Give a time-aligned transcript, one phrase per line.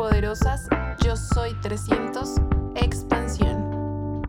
[0.00, 0.66] poderosas,
[1.04, 2.36] yo soy 300,
[2.74, 4.22] expansión.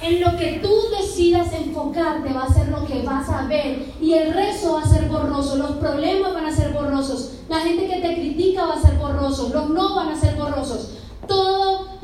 [0.00, 4.12] En lo que tú decidas enfocarte va a ser lo que vas a ver y
[4.12, 8.00] el resto va a ser borroso, los problemas van a ser borrosos, la gente que
[8.00, 11.00] te critica va a ser borroso, los no van a ser borrosos.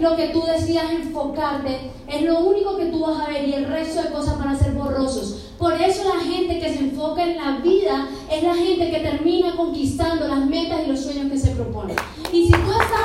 [0.01, 3.67] Lo que tú decidas enfocarte es lo único que tú vas a ver y el
[3.67, 5.51] resto de cosas van a ser borrosos.
[5.59, 9.55] Por eso la gente que se enfoca en la vida es la gente que termina
[9.55, 11.95] conquistando las metas y los sueños que se propone.
[12.33, 13.01] Y si tú estás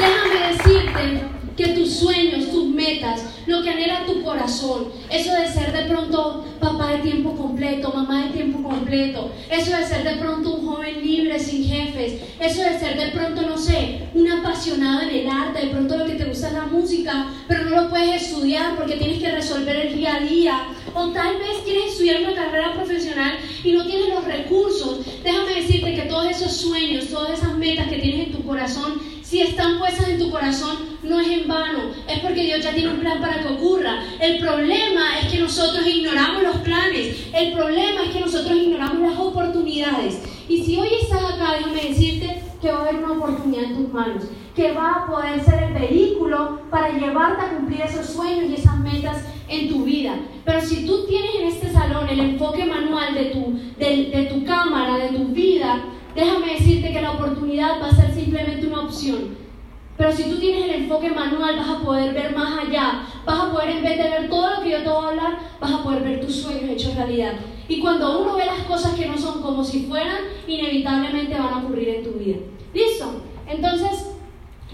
[0.00, 1.22] déjame decirte
[1.54, 6.46] que tus sueños, tus metas, lo que anhela tu corazón, eso de ser de pronto
[6.66, 11.00] papá de tiempo completo, mamá de tiempo completo, eso de ser de pronto un joven
[11.00, 15.66] libre sin jefes, eso de ser de pronto, no sé, un apasionado en el arte,
[15.66, 18.96] de pronto lo que te gusta es la música, pero no lo puedes estudiar porque
[18.96, 20.62] tienes que resolver el día a día,
[20.94, 25.94] o tal vez quieres estudiar una carrera profesional y no tienes los recursos, déjame decirte
[25.94, 30.08] que todos esos sueños, todas esas metas que tienes en tu corazón, si están puestas
[30.08, 33.42] en tu corazón, no es en vano, es porque Dios ya tiene un plan para
[33.42, 34.00] que ocurra.
[34.20, 39.18] El problema es que nosotros ignoramos los planes, el problema es que nosotros ignoramos las
[39.18, 40.22] oportunidades.
[40.48, 43.92] Y si hoy estás acá, déjame decirte que va a haber una oportunidad en tus
[43.92, 44.22] manos,
[44.54, 48.78] que va a poder ser el vehículo para llevarte a cumplir esos sueños y esas
[48.78, 50.14] metas en tu vida.
[50.44, 54.44] Pero si tú tienes en este salón el enfoque manual de tu, de, de tu
[54.44, 55.82] cámara, de tu vida,
[56.16, 59.36] déjame decirte que la oportunidad va a ser simplemente una opción.
[59.96, 63.06] Pero si tú tienes el enfoque manual, vas a poder ver más allá.
[63.24, 65.38] Vas a poder, en vez de ver todo lo que yo te voy a hablar,
[65.60, 67.32] vas a poder ver tus sueños hechos realidad.
[67.68, 71.58] Y cuando uno ve las cosas que no son como si fueran, inevitablemente van a
[71.58, 72.36] ocurrir en tu vida.
[72.74, 73.22] ¿Listo?
[73.48, 74.06] Entonces,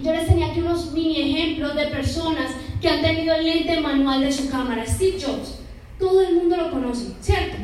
[0.03, 2.51] yo les tenía aquí unos mini ejemplos de personas
[2.81, 4.85] que han tenido el lente manual de su cámara.
[4.87, 5.61] Steve Jobs.
[5.99, 7.59] Todo el mundo lo conoce, ¿cierto?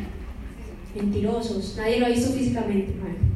[0.94, 2.94] Mentirosos, nadie lo ha visto físicamente.
[3.00, 3.28] Bueno.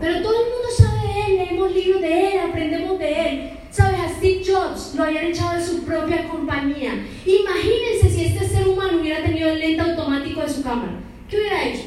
[0.00, 3.50] Pero todo el mundo sabe de él, leemos libros de él, aprendemos de él.
[3.70, 7.06] Sabes, a Steve Jobs lo habían echado de su propia compañía.
[7.26, 11.00] Imagínense si este ser humano hubiera tenido el lente automático de su cámara.
[11.28, 11.84] ¿Qué hubiera hecho?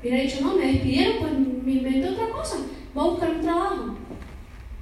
[0.00, 1.32] Hubiera dicho, no, me despidieron, pues
[1.64, 2.56] me invento otra cosa.
[2.94, 3.96] Voy a buscar un trabajo.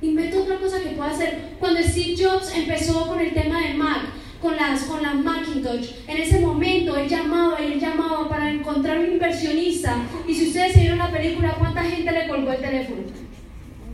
[0.00, 1.56] Invento otra cosa que pueda hacer.
[1.58, 4.02] Cuando Steve Jobs empezó con el tema de Mac,
[4.46, 5.90] con las, con las Macintosh.
[6.06, 9.96] En ese momento él llamaba y él llamaba para encontrar un inversionista.
[10.26, 13.02] Y si ustedes se vieron la película, ¿cuánta gente le colgó el teléfono?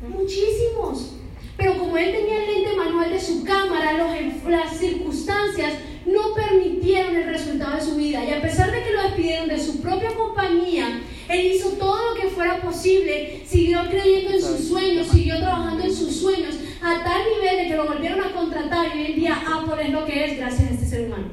[0.07, 1.15] Muchísimos.
[1.57, 5.73] Pero como él tenía el lente manual de su cámara, los, las circunstancias
[6.05, 8.23] no permitieron el resultado de su vida.
[8.23, 12.21] Y a pesar de que lo despidieron de su propia compañía, él hizo todo lo
[12.21, 17.23] que fuera posible, siguió creyendo en sus sueños, siguió trabajando en sus sueños, a tal
[17.31, 20.25] nivel de que lo volvieron a contratar y hoy en día Apple es lo que
[20.25, 21.27] es gracias a este ser humano.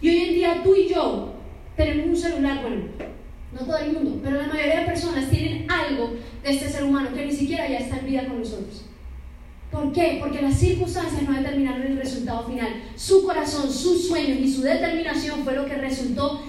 [0.00, 1.34] Y hoy en día tú y yo
[1.76, 2.84] tenemos un celular, bueno,
[3.52, 7.10] no todo el mundo, pero la mayoría de personas tienen algo de este ser humano
[7.14, 8.85] que ni siquiera ya está en vida con nosotros.
[9.70, 10.18] ¿Por qué?
[10.20, 12.68] Porque las circunstancias no determinaron el resultado final.
[12.94, 16.40] Su corazón, sus sueños y su determinación fue lo que resultó,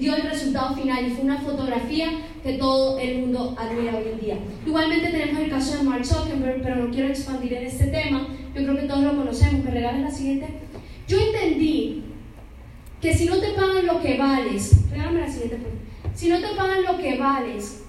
[0.00, 2.08] dio el resultado final y fue una fotografía
[2.42, 4.38] que todo el mundo admira hoy en día.
[4.66, 8.26] Igualmente tenemos el caso de Mark Zuckerberg, pero no quiero expandir en este tema.
[8.54, 9.64] Yo creo que todos lo conocemos.
[9.64, 10.46] ¿Me regalan la siguiente?
[11.06, 12.04] Yo entendí
[13.02, 15.58] que si no te pagan lo que vales, regálame la siguiente.
[16.14, 17.82] Si no te pagan lo que vales,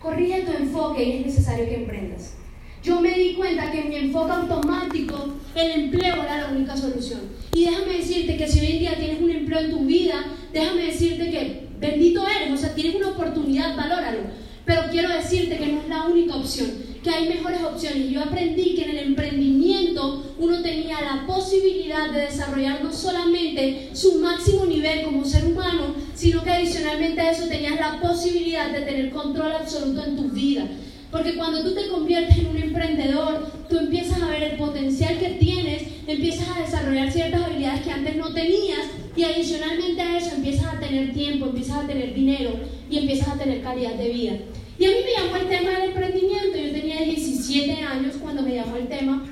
[0.00, 2.41] corrige tu enfoque y es necesario que emprendas
[2.82, 7.20] yo me di cuenta que mi enfoque automático el empleo era la única solución.
[7.54, 10.86] Y déjame decirte que si hoy en día tienes un empleo en tu vida, déjame
[10.86, 14.20] decirte que bendito eres, o sea, tienes una oportunidad, valóralo.
[14.64, 16.70] Pero quiero decirte que no es la única opción,
[17.02, 18.10] que hay mejores opciones.
[18.10, 24.20] Yo aprendí que en el emprendimiento uno tenía la posibilidad de desarrollar no solamente su
[24.20, 29.10] máximo nivel como ser humano, sino que adicionalmente a eso tenías la posibilidad de tener
[29.10, 30.68] control absoluto en tu vida.
[31.12, 35.32] Porque cuando tú te conviertes en un emprendedor, tú empiezas a ver el potencial que
[35.32, 38.80] tienes, empiezas a desarrollar ciertas habilidades que antes no tenías
[39.14, 42.52] y adicionalmente a eso empiezas a tener tiempo, empiezas a tener dinero
[42.90, 44.32] y empiezas a tener calidad de vida.
[44.78, 46.56] Y a mí me llamó el tema del emprendimiento.
[46.56, 49.22] Yo tenía 17 años cuando me llamó el tema,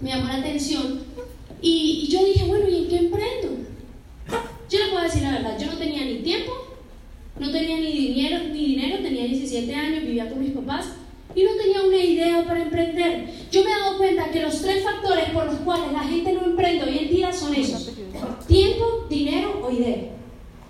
[0.00, 1.02] me llamó la atención
[1.62, 3.48] y, y yo dije, bueno, ¿y en qué emprendo?
[4.68, 6.50] Yo le puedo decir la verdad, yo no tenía ni tiempo,
[7.38, 10.96] no tenía ni dinero, ni dinero, tenía 17 años, vivía con mis papás
[11.34, 13.28] y no tenía una idea para emprender.
[13.50, 16.44] Yo me he dado cuenta que los tres factores por los cuales la gente no
[16.44, 17.90] emprende hoy en día son esos.
[18.46, 20.10] Tiempo, dinero o idea.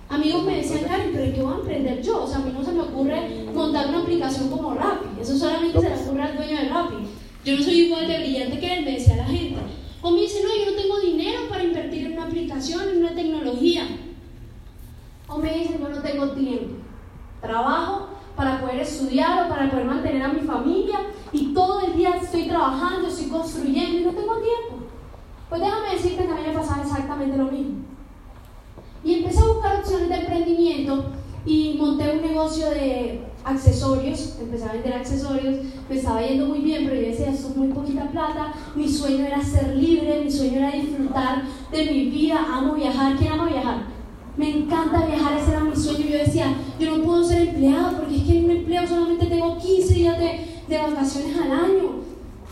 [0.09, 2.25] Amigos me decían, Karen, pero ¿qué voy a emprender yo?
[2.25, 5.21] O sea, a mí no se me ocurre montar una aplicación como Rappi.
[5.21, 6.97] Eso solamente se le ocurre al dueño de Rappi.
[7.45, 9.57] Yo no soy igual de brillante que él, me decía la gente.
[10.03, 13.15] O me dice, no, yo no tengo dinero para invertir en una aplicación, en una
[13.15, 13.87] tecnología.
[15.29, 16.75] O me dice, yo no tengo tiempo.
[17.41, 21.01] Trabajo para poder estudiar o para poder mantener a mi familia
[21.33, 24.87] y todo el día estoy trabajando, estoy construyendo y no tengo tiempo.
[25.49, 27.81] Pues déjame decirte que a mí me pasaba exactamente lo mismo.
[29.05, 31.05] Y empecé a buscar opciones de emprendimiento
[31.45, 35.57] y monté un negocio de accesorios, empecé a vender accesorios,
[35.89, 39.27] me estaba yendo muy bien, pero yo decía, esto es muy poquita plata, mi sueño
[39.27, 43.92] era ser libre, mi sueño era disfrutar de mi vida, amo viajar, ¿quién ama viajar?
[44.37, 48.17] Me encanta viajar, ese era mi sueño, yo decía, yo no puedo ser empleado porque
[48.17, 52.03] es que en un empleo solamente tengo 15 días de, de vacaciones al año,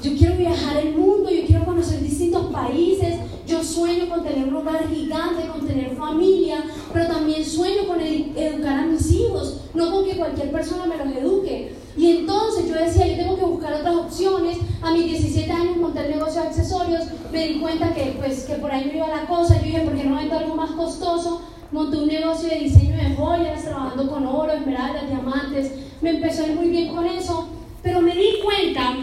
[0.03, 3.17] yo quiero viajar el mundo, yo quiero conocer distintos países,
[3.47, 8.81] yo sueño con tener un hogar gigante, con tener familia, pero también sueño con educar
[8.81, 11.75] a mis hijos, no con que cualquier persona me los eduque.
[11.97, 14.59] Y entonces yo decía, yo tengo que buscar otras opciones.
[14.81, 18.55] A mis 17 años monté el negocio de accesorios, me di cuenta que, pues, que
[18.55, 19.56] por ahí me iba la cosa.
[19.59, 21.43] Yo dije, ¿por qué no vendo algo más costoso?
[21.72, 25.72] Monté un negocio de diseño de joyas, trabajando con oro, esmeraldas, diamantes.
[26.00, 27.49] Me empezó a ir muy bien con eso,
[27.81, 28.96] pero me di cuenta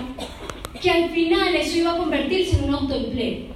[0.81, 3.55] que al final eso iba a convertirse en un autoempleo.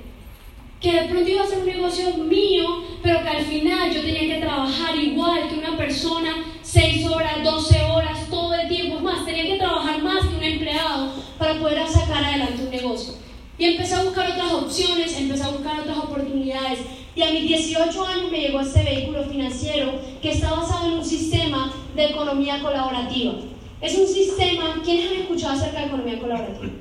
[0.80, 2.66] Que de pronto iba a ser un negocio mío,
[3.04, 7.82] pero que al final yo tenía que trabajar igual que una persona, 6 horas, 12
[7.84, 9.02] horas, todo el tiempo.
[9.02, 13.14] Más, tenía que trabajar más que un empleado para poder sacar adelante un negocio.
[13.58, 16.80] Y empecé a buscar otras opciones, empecé a buscar otras oportunidades.
[17.16, 19.92] Y a mis 18 años me llegó este vehículo financiero
[20.22, 23.34] que está basado en un sistema de economía colaborativa.
[23.82, 26.72] Es un sistema, ¿quiénes han escuchado acerca de economía colaborativa?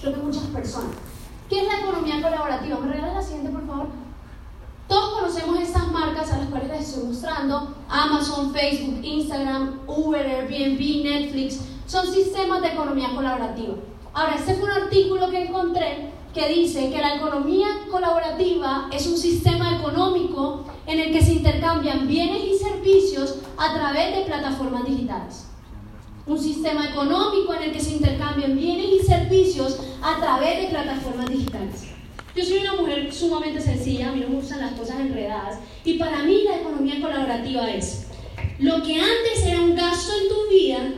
[0.00, 0.96] creo que muchas personas.
[1.48, 2.78] ¿Qué es la economía colaborativa?
[2.78, 3.86] ¿Me regalas la siguiente, por favor?
[4.86, 7.74] Todos conocemos estas marcas a las cuales les estoy mostrando.
[7.88, 11.60] Amazon, Facebook, Instagram, Uber, Airbnb, Netflix.
[11.86, 13.74] Son sistemas de economía colaborativa.
[14.12, 19.16] Ahora, este fue un artículo que encontré que dice que la economía colaborativa es un
[19.16, 25.46] sistema económico en el que se intercambian bienes y servicios a través de plataformas digitales
[26.26, 31.26] un sistema económico en el que se intercambian bienes y servicios a través de plataformas
[31.26, 31.84] digitales.
[32.34, 35.94] Yo soy una mujer sumamente sencilla, a mí no me gustan las cosas enredadas, y
[35.94, 38.06] para mí la economía colaborativa es
[38.58, 40.94] lo que antes era un gasto en tu vida,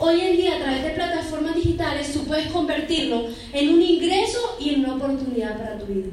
[0.00, 4.70] hoy en día a través de plataformas digitales tú puedes convertirlo en un ingreso y
[4.70, 6.08] en una oportunidad para tu vida.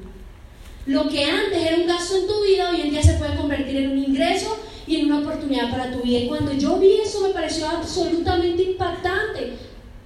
[0.86, 3.78] Lo que antes era un gasto en tu vida, hoy en día se puede convertir
[3.78, 6.20] en un ingreso y en una oportunidad para tu vida.
[6.20, 9.54] Y cuando yo vi eso me pareció absolutamente impactante,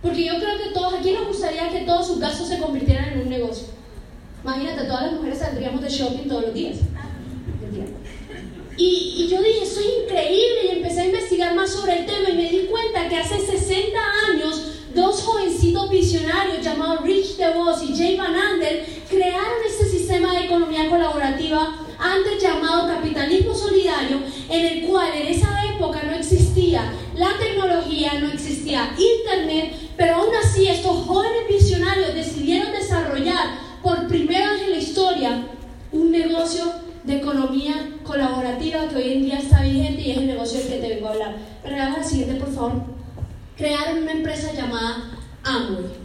[0.01, 3.21] porque yo creo que todos, aquí nos gustaría que todos sus gastos se convirtieran en
[3.21, 3.67] un negocio?
[4.43, 6.77] Imagínate, todas las mujeres saldríamos de shopping todos los días.
[8.83, 12.35] Y, yo dije, eso es increíble y empecé a investigar más sobre el tema y
[12.35, 14.61] me di cuenta que hace 60 años
[14.95, 20.89] dos jovencitos visionarios llamados Rich DeVos y Jay Van Andel crearon este sistema de economía
[20.89, 24.17] colaborativa antes llamado capitalismo solidario,
[24.49, 30.33] en el cual en esa época no existía la tecnología, no existía internet, pero aún
[30.43, 35.43] así estos jóvenes visionarios decidieron desarrollar por primera vez en la historia
[35.91, 40.59] un negocio de economía colaborativa que hoy en día está vigente y es el negocio
[40.59, 41.35] del que te vengo a hablar.
[41.63, 41.89] Pero la
[43.57, 46.01] Crearon una empresa llamada Amway.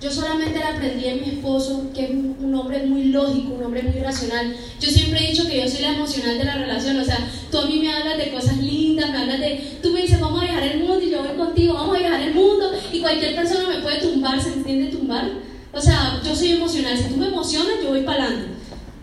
[0.00, 3.82] Yo solamente la aprendí en mi esposo, que es un hombre muy lógico, un hombre
[3.82, 4.56] muy racional.
[4.80, 7.18] Yo siempre he dicho que yo soy la emocional de la relación, o sea,
[7.50, 10.40] tú a mí me hablas de cosas lindas, me hablas de, tú me dices, vamos
[10.40, 13.36] a viajar el mundo y yo voy contigo, vamos a viajar el mundo y cualquier
[13.36, 15.30] persona me puede tumbar, ¿se entiende tumbar?
[15.70, 18.48] O sea, yo soy emocional, si tú me emocionas, yo voy para adelante.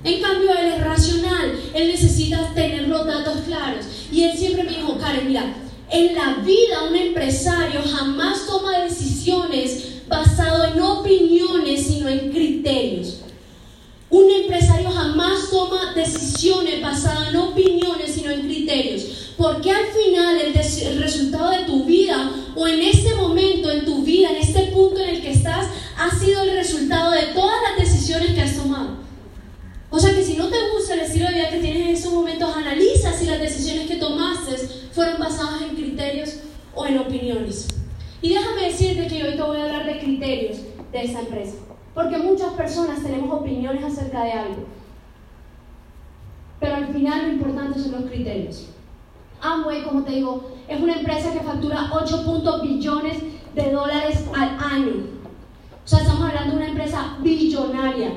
[0.03, 3.85] En cambio, él es racional, él necesita tener los datos claros.
[4.11, 5.53] Y él siempre me dijo, Karen, mira,
[5.91, 13.21] en la vida un empresario jamás toma decisiones basado en opiniones, sino en criterios.
[14.09, 19.33] Un empresario jamás toma decisiones basadas en opiniones, sino en criterios.
[19.37, 24.03] Porque al final el, el, resultado de tu vida o en este momento en tu
[24.03, 27.85] vida, en este punto en el que estás, ha sido el resultado de todas las
[27.85, 28.97] decisiones que has tomado.
[29.89, 32.13] O sea que si no te gusta el estilo de vida que tienes en estos
[32.13, 34.55] momentos, analiza si las decisiones que tomaste
[34.91, 36.39] fueron basadas en criterios
[36.73, 37.67] o en opiniones.
[38.21, 40.57] Y déjame decirte que hoy te voy a hablar de criterios
[40.91, 41.53] de esa empresa.
[41.93, 44.65] Porque muchas personas tenemos opiniones acerca de algo.
[46.59, 48.69] Pero al final lo importante son los criterios.
[49.41, 53.17] Amway, como te digo, es una empresa que factura 8 billones
[53.53, 54.93] de dólares al año.
[55.85, 58.11] O sea, estamos hablando de una empresa billonaria.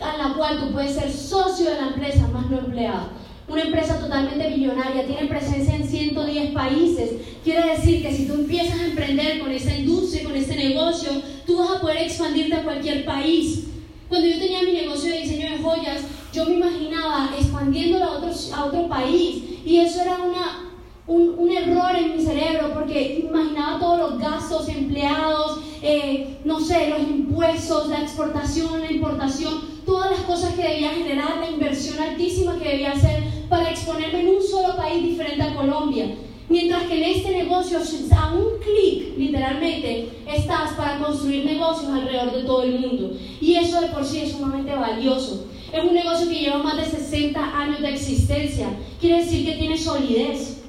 [0.00, 3.10] a la cual tú puedes ser socio de la empresa, más no empleado.
[3.46, 7.10] Una empresa totalmente millonaria, tiene presencia en 110 países.
[7.44, 11.10] Quiere decir que si tú empiezas a emprender con esa industria, con ese negocio,
[11.46, 13.64] tú vas a poder expandirte a cualquier país.
[14.08, 18.30] Cuando yo tenía mi negocio de diseño de joyas, yo me imaginaba expandiéndolo a otro,
[18.54, 19.42] a otro país.
[19.64, 20.70] Y eso era una,
[21.06, 26.88] un, un, error en mi cerebro porque imaginaba todos los gastos, empleados, eh, no sé,
[26.88, 32.58] los impuestos, la exportación, la importación, todas las cosas que debía generar, la inversión altísima
[32.58, 36.14] que debía hacer para exponerme en un solo país diferente a Colombia.
[36.48, 37.78] Mientras que en este negocio,
[38.16, 43.12] a un clic, literalmente, estás para construir negocios alrededor de todo el mundo.
[43.40, 45.46] Y eso de por sí es sumamente valioso.
[45.70, 48.68] Es un negocio que lleva más de 60 años de existencia.
[49.00, 50.63] Quiere decir que tiene solidez.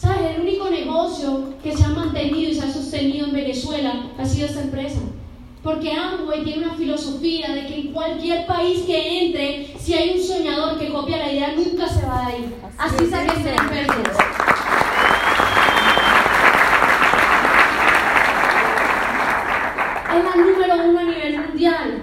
[0.00, 0.34] ¿Sabes?
[0.34, 4.46] El único negocio que se ha mantenido y se ha sostenido en Venezuela ha sido
[4.46, 4.98] esta empresa.
[5.62, 10.24] Porque Amway tiene una filosofía de que en cualquier país que entre, si hay un
[10.24, 12.46] soñador que copia la idea, nunca se va a ir.
[12.78, 13.98] Así se ser empresas.
[20.16, 22.02] Es la número uno a nivel mundial.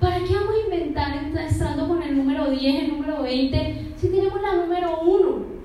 [0.00, 4.42] ¿Para qué vamos a inventar estando con el número 10, el número 20, si tenemos
[4.42, 5.56] la número uno?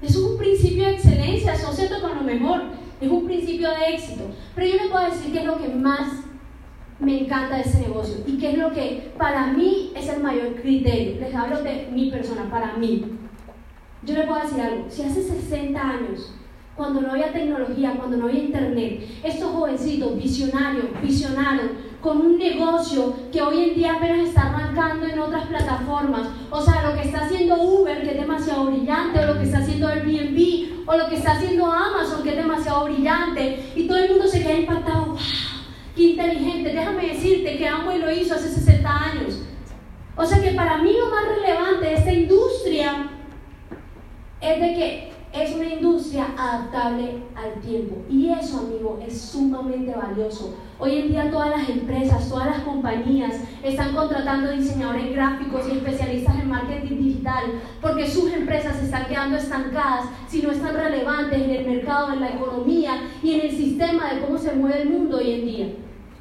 [0.00, 2.62] Eso es un principio excelencia, asociate con lo mejor.
[3.00, 4.24] Es un principio de éxito.
[4.54, 6.24] Pero yo le puedo decir que es lo que más
[6.98, 10.56] me encanta de ese negocio y que es lo que para mí es el mayor
[10.56, 11.20] criterio.
[11.20, 13.04] Les hablo de mi persona, para mí.
[14.04, 14.86] Yo le puedo decir algo.
[14.88, 16.32] Si hace 60 años
[16.78, 19.02] cuando no había tecnología, cuando no había internet.
[19.24, 25.18] Estos jovencitos visionarios, visionarios, con un negocio que hoy en día apenas está arrancando en
[25.18, 26.28] otras plataformas.
[26.50, 29.58] O sea, lo que está haciendo Uber, que es demasiado brillante, o lo que está
[29.58, 30.57] haciendo Airbnb,
[30.88, 33.72] o lo que está haciendo Amazon, que es demasiado brillante.
[33.76, 35.06] Y todo el mundo se queda impactado.
[35.08, 35.18] ¡Wow!
[35.94, 36.72] ¡Qué inteligente!
[36.72, 39.42] Déjame decirte que Amway lo hizo hace 60 años.
[40.16, 43.10] O sea que para mí lo más relevante de esta industria
[44.40, 47.96] es de que es una industria adaptable al tiempo.
[48.08, 50.56] Y eso, amigo, es sumamente valioso.
[50.80, 56.38] Hoy en día todas las empresas, todas las compañías están contratando diseñadores gráficos y especialistas
[56.38, 57.46] en marketing digital
[57.82, 62.20] porque sus empresas se están quedando estancadas si no están relevantes en el mercado, en
[62.20, 62.92] la economía
[63.24, 65.66] y en el sistema de cómo se mueve el mundo hoy en día.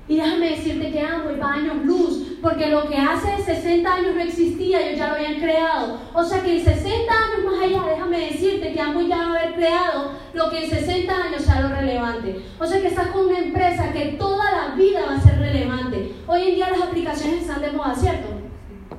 [0.08, 4.22] Y déjame decirte que amo va años luz, porque lo que hace 60 años no
[4.22, 6.00] existía, ellos ya lo habían creado.
[6.14, 9.40] O sea que en 60 años más allá, déjame decirte que amo ya va a
[9.40, 12.46] haber creado lo que en 60 años sea lo relevante.
[12.60, 16.14] O sea que estás con una empresa que toda la vida va a ser relevante.
[16.28, 18.28] Hoy en día las aplicaciones están de moda, ¿cierto?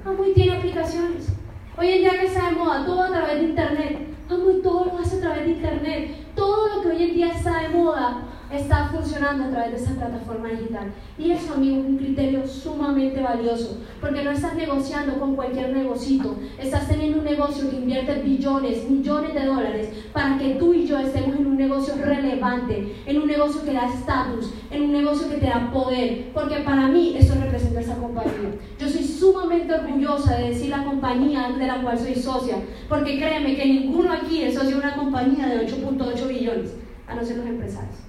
[0.04, 1.28] Amway tiene aplicaciones.
[1.76, 4.09] Hoy en día que está de moda, todo a través de internet.
[4.28, 6.35] Amway todo lo hace a través de internet.
[6.35, 9.95] Todo lo que hoy en día está de moda está funcionando a través de esa
[9.95, 10.93] plataforma digital.
[11.19, 16.37] Y eso, amigo, es un criterio sumamente valioso, porque no estás negociando con cualquier negocito,
[16.59, 20.99] estás teniendo un negocio que invierte billones, millones de dólares para que tú y yo
[20.99, 25.37] estemos en un negocio relevante, en un negocio que da estatus, en un negocio que
[25.37, 28.55] te da poder, porque para mí eso representa esa compañía.
[28.78, 32.57] Yo soy sumamente orgullosa de decir la compañía de la cual soy socia,
[32.88, 36.75] porque créeme que ninguno aquí es socio de una compañía de 8.8 billones,
[37.07, 38.08] a no ser los empresarios.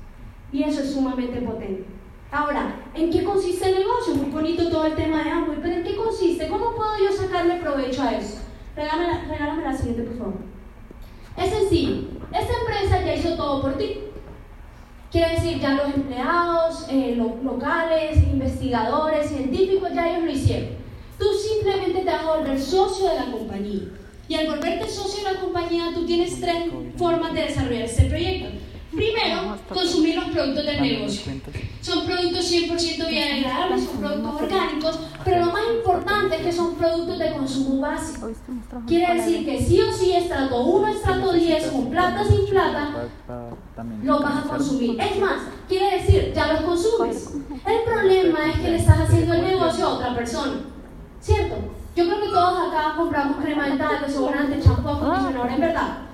[0.51, 1.85] Y eso es sumamente potente.
[2.31, 4.15] Ahora, ¿en qué consiste el negocio?
[4.15, 6.47] Muy bonito todo el tema de Amway, pero ¿en qué consiste?
[6.47, 8.37] ¿Cómo puedo yo sacarle provecho a eso?
[8.75, 10.33] Regálame, regálame la siguiente, por favor.
[11.37, 12.03] Es sencillo.
[12.31, 13.99] Esta empresa ya hizo todo por ti.
[15.11, 20.69] Quiere decir, ya los empleados, eh, los locales, investigadores, científicos, ya ellos lo hicieron.
[21.17, 23.89] Tú simplemente te vas a volver socio de la compañía.
[24.27, 26.65] Y al volverte socio de la compañía, tú tienes tres
[26.95, 28.49] formas de desarrollar este proyecto.
[28.91, 31.33] Primero, consumir los productos del negocio.
[31.81, 37.19] Son productos 100% biodegradables, son productos orgánicos, pero lo más importante es que son productos
[37.19, 38.29] de consumo básico.
[38.87, 43.07] Quiere decir que sí o sí, estrato 1, estrato 10, con plata sin plata,
[44.03, 44.99] lo vas a consumir.
[44.99, 47.33] Es más, quiere decir, ya los consumes.
[47.65, 50.53] El problema es que le estás haciendo el negocio a otra persona.
[51.21, 51.55] ¿Cierto?
[51.95, 56.08] Yo creo que todos acá compramos crema dental, desodorante, champú, acondicionador, en verdad.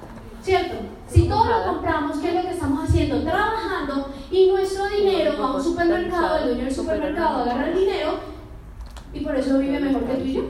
[0.45, 0.75] ¿Cierto?
[1.07, 3.23] Si todo lo compramos, ¿qué es lo que estamos haciendo?
[3.23, 8.19] Trabajando y nuestro dinero va a un supermercado, el dueño del supermercado agarra el dinero
[9.11, 10.43] y por eso vive mejor que tú y yo.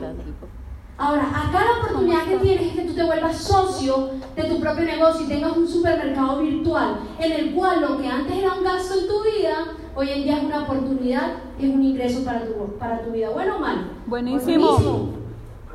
[0.98, 4.84] Ahora, acá la oportunidad que tienes es que tú te vuelvas socio de tu propio
[4.84, 9.00] negocio y tengas un supermercado virtual en el cual lo que antes era un gasto
[9.00, 13.00] en tu vida, hoy en día es una oportunidad es un ingreso para tu, para
[13.00, 13.30] tu vida.
[13.30, 13.80] ¿Bueno o malo?
[14.06, 14.72] Buenísimo.
[14.72, 15.08] Buenísimo.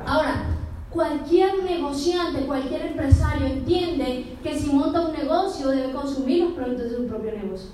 [0.06, 0.44] Ahora,
[0.92, 6.96] Cualquier negociante, cualquier empresario entiende que si monta un negocio debe consumir los productos de
[6.96, 7.70] su propio negocio.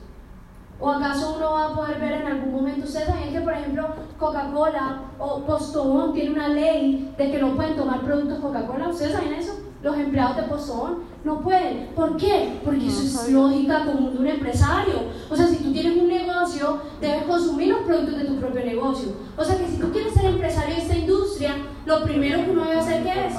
[0.81, 2.87] ¿O acaso uno va a poder ver en algún momento?
[2.87, 7.75] Ustedes saben que, por ejemplo, Coca-Cola o Postobón tiene una ley de que no pueden
[7.75, 8.89] tomar productos Coca-Cola.
[8.89, 9.55] ¿Ustedes saben eso?
[9.83, 11.89] Los empleados de Postobón no pueden.
[11.97, 12.61] ¿Por qué?
[12.65, 14.95] Porque eso es lógica común de un empresario.
[15.29, 19.13] O sea, si tú tienes un negocio, debes consumir los productos de tu propio negocio.
[19.37, 22.65] O sea, que si tú quieres ser empresario de esta industria, lo primero que uno
[22.65, 23.35] debe hacer, ¿qué es?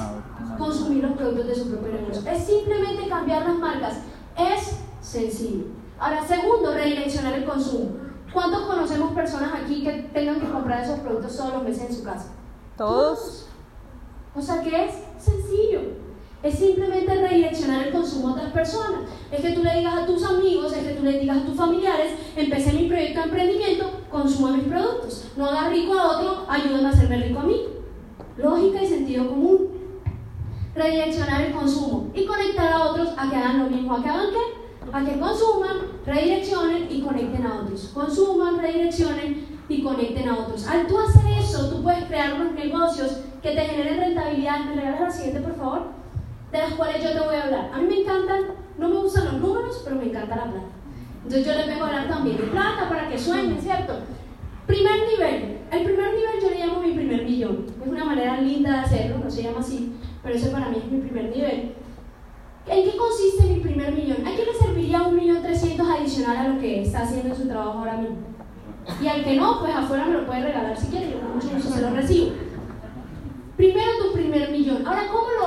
[0.58, 2.30] Consumir los productos de su propio negocio.
[2.30, 3.98] Es simplemente cambiar las marcas.
[4.38, 5.66] Es sencillo.
[5.98, 7.90] Ahora, segundo, redireccionar el consumo.
[8.32, 12.04] ¿Cuántos conocemos personas aquí que tengan que comprar esos productos todos los meses en su
[12.04, 12.32] casa?
[12.76, 13.48] Todos.
[14.34, 15.80] O sea que es sencillo.
[16.42, 19.02] Es simplemente redireccionar el consumo a otras personas.
[19.30, 21.54] Es que tú le digas a tus amigos, es que tú le digas a tus
[21.54, 25.26] familiares, empecé mi proyecto de emprendimiento, consuma mis productos.
[25.36, 27.60] No haga rico a otro, ayúdame a hacerme rico a mí.
[28.38, 29.68] Lógica y sentido común.
[30.74, 33.96] Redireccionar el consumo y conectar a otros a que hagan lo mismo.
[33.96, 34.60] ¿A que hagan qué?
[34.92, 37.90] a que consuman, redireccionen y conecten a otros.
[37.94, 40.66] Consuman, redireccionen y conecten a otros.
[40.66, 44.64] Al tú hacer eso, tú puedes crear unos negocios que te generen rentabilidad.
[44.64, 45.99] ¿Me regalas la siguiente, por favor?
[46.52, 47.70] De las cuales yo te voy a hablar.
[47.72, 48.42] A mí me encantan,
[48.78, 50.66] no me gustan los números, pero me encanta la plata.
[51.22, 53.94] Entonces yo les vengo a hablar también de plata para que suenen, ¿cierto?
[54.66, 55.58] Primer nivel.
[55.70, 57.66] El primer nivel yo le llamo mi primer millón.
[57.80, 59.92] Es una manera linda de hacerlo, no se llama así,
[60.22, 61.74] pero ese para mí es mi primer nivel.
[62.66, 64.26] ¿En qué consiste mi primer millón?
[64.26, 67.48] ¿A quién le serviría un millón trescientos adicional a lo que está haciendo en su
[67.48, 68.16] trabajo ahora mismo?
[69.00, 71.48] Y al que no, pues afuera me lo puede regalar si quiere, yo con mucho
[71.48, 72.32] gusto se lo recibo.
[73.56, 74.86] Primero tu primer millón.
[74.86, 75.39] Ahora, ¿cómo lo.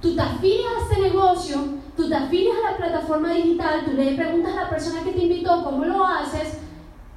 [0.00, 1.58] Tú te afilias a este negocio,
[1.96, 5.22] tú te afilias a la plataforma digital, tú le preguntas a la persona que te
[5.24, 6.58] invitó cómo lo haces,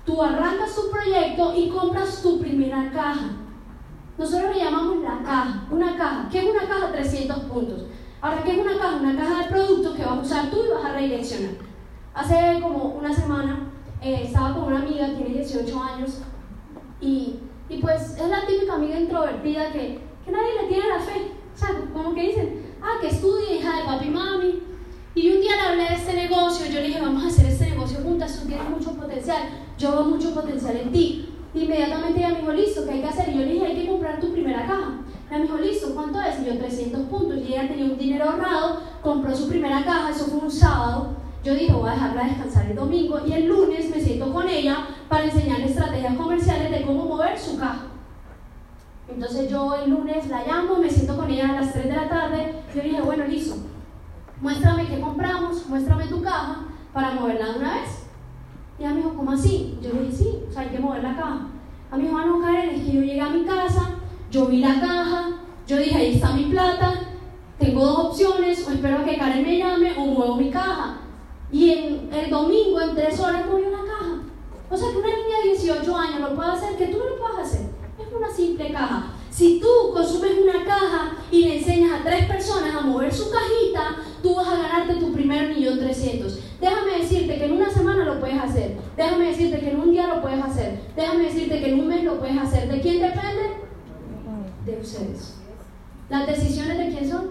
[0.05, 3.37] tú arrancas tu proyecto y compras tu primera caja.
[4.17, 6.27] Nosotros le llamamos la caja, una caja.
[6.31, 6.91] ¿Qué es una caja?
[6.91, 7.85] 300 puntos.
[8.19, 8.97] Ahora, ¿qué es una caja?
[8.97, 11.53] Una caja de productos que vas a usar tú y vas a redireccionar.
[12.13, 16.21] Hace como una semana eh, estaba con una amiga, tiene 18 años,
[16.99, 17.39] y,
[17.69, 21.31] y, pues es la típica amiga introvertida que, que nadie le tiene la fe.
[21.53, 24.63] O sea, como que dicen, ah, que estudie, hija de papi y mami.
[25.13, 27.69] Y un día le hablé de este negocio, yo le dije, vamos a hacer este
[27.69, 29.43] negocio juntas, tú tienes mucho potencial,
[29.77, 31.27] yo veo mucho potencial en ti.
[31.53, 33.29] Inmediatamente ella me dijo, listo, ¿qué hay que hacer?
[33.29, 35.01] Y yo le dije, hay que comprar tu primera caja.
[35.29, 36.39] Ella me dijo, listo, ¿cuánto es?
[36.39, 37.37] Y yo, 300 puntos.
[37.39, 41.09] Y ella tenía un dinero ahorrado, compró su primera caja, eso fue un sábado.
[41.43, 44.87] Yo dije, voy a dejarla descansar el domingo y el lunes me siento con ella
[45.09, 47.87] para enseñarle estrategias comerciales de cómo mover su caja.
[49.13, 52.09] Entonces yo el lunes la llamo, me siento con ella a las 3 de la
[52.09, 52.55] tarde.
[52.73, 53.55] Yo dije, bueno, listo,
[54.39, 58.03] muéstrame qué compramos, muéstrame tu caja para moverla de una vez.
[58.79, 59.77] Y ella me dijo, ¿cómo así?
[59.81, 61.47] Yo le dije, sí, o sea, hay que mover la caja.
[61.91, 63.89] A mi dijo, ah, no, Karen, es que yo llegué a mi casa,
[64.31, 65.29] yo vi la caja,
[65.67, 66.93] yo dije, ahí está mi plata,
[67.59, 70.97] tengo dos opciones, o espero a que Karen me llame o muevo mi caja.
[71.51, 74.21] Y en, el domingo, en tres horas, movió la caja.
[74.69, 77.19] O sea, que una niña de 18 años lo puede hacer, que tú no lo
[77.19, 77.80] puedes hacer.
[78.15, 79.13] Una simple caja.
[79.29, 84.03] Si tú consumes una caja y le enseñas a tres personas a mover su cajita,
[84.21, 86.39] tú vas a ganarte tu primer millón trescientos.
[86.59, 88.77] Déjame decirte que en una semana lo puedes hacer.
[88.97, 90.81] Déjame decirte que en un día lo puedes hacer.
[90.95, 92.69] Déjame decirte que en un mes lo puedes hacer.
[92.69, 93.61] ¿De quién depende?
[94.65, 95.37] De ustedes.
[96.09, 97.29] ¿Las decisiones de quién son?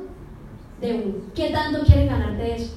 [0.80, 1.14] De uno.
[1.34, 2.72] ¿Qué tanto quieren ganarte eso?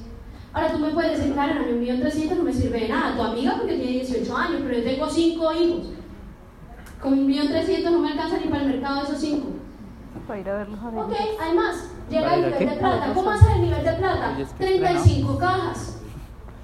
[0.52, 3.16] Ahora tú me puedes decir, Karen, a un millón trescientos no me sirve de nada.
[3.16, 5.86] Tu amiga porque tiene 18 años, pero yo tengo cinco hijos.
[7.04, 9.48] Con un millón trescientos no me alcanza ni para el mercado de esos cinco.
[10.26, 11.90] Para ir a verlos a Ok, hay más.
[12.08, 13.12] Llega el nivel de plata.
[13.12, 14.36] ¿Cómo haces el nivel de plata?
[14.56, 16.00] 35 cajas.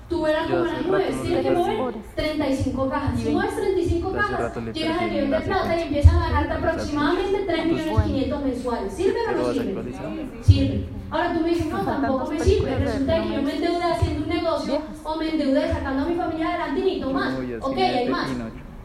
[0.08, 1.22] Tú verás cómo las mueves.
[1.22, 3.20] Tienes que mover 35 cajas.
[3.20, 7.66] Si mueves 35 cajas, llegas al nivel de plata y empiezas a ganarte aproximadamente 3
[7.66, 8.92] millones 500 mensuales.
[8.94, 9.94] ¿Sirve o no sirve?
[10.40, 10.88] Sirve.
[11.10, 12.78] Ahora tú me dices, no, tampoco me sirve.
[12.78, 16.48] Resulta que yo me endeudé haciendo un negocio o me endeudé sacando a mi familia
[16.48, 17.34] adelante y necesito más.
[17.60, 18.30] Ok, hay más.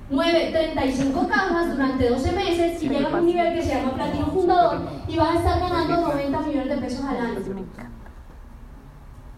[0.10, 4.28] Mueve 35 cajas durante 12 meses y llegas a un nivel que se llama platino
[4.28, 7.40] fundador y vas a estar ganando 90 millones de pesos al año.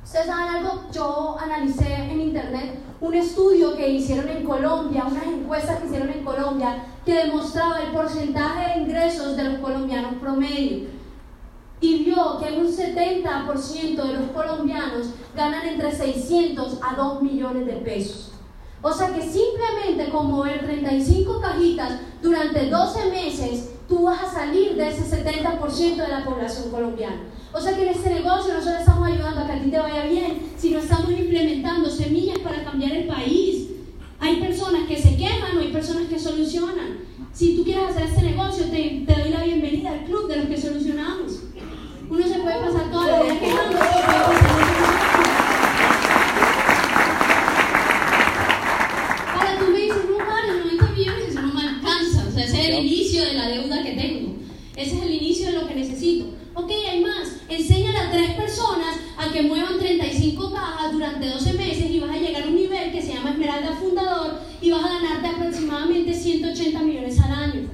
[0.03, 0.84] ¿Ustedes saben algo?
[0.91, 6.25] Yo analicé en internet un estudio que hicieron en Colombia, unas encuestas que hicieron en
[6.25, 10.89] Colombia, que demostraba el porcentaje de ingresos de los colombianos promedio.
[11.80, 17.73] Y vio que un 70% de los colombianos ganan entre 600 a 2 millones de
[17.73, 18.37] pesos.
[18.82, 24.76] O sea que simplemente con mover 35 cajitas durante 12 meses, tú vas a salir
[24.76, 27.24] de ese 70% de la población colombiana.
[27.52, 29.80] O sea que en este negocio no solo estamos ayudando a que a ti te
[29.80, 33.70] vaya bien, sino estamos implementando semillas para cambiar el país.
[34.20, 37.00] Hay personas que se quejan o hay personas que solucionan.
[37.34, 40.46] Si tú quieres hacer este negocio, te, te doy la bienvenida al club de los
[40.48, 41.44] que solucionamos.
[42.10, 43.78] Uno se puede pasar toda la vida quejando,
[54.78, 56.28] Ese es el inicio de lo que necesito.
[56.54, 57.02] Ok, hay
[57.58, 62.20] Enséñale a tres personas a que muevan 35 cajas durante 12 meses y vas a
[62.20, 66.80] llegar a un nivel que se llama Esmeralda Fundador y vas a ganarte aproximadamente 180
[66.82, 67.70] millones al año.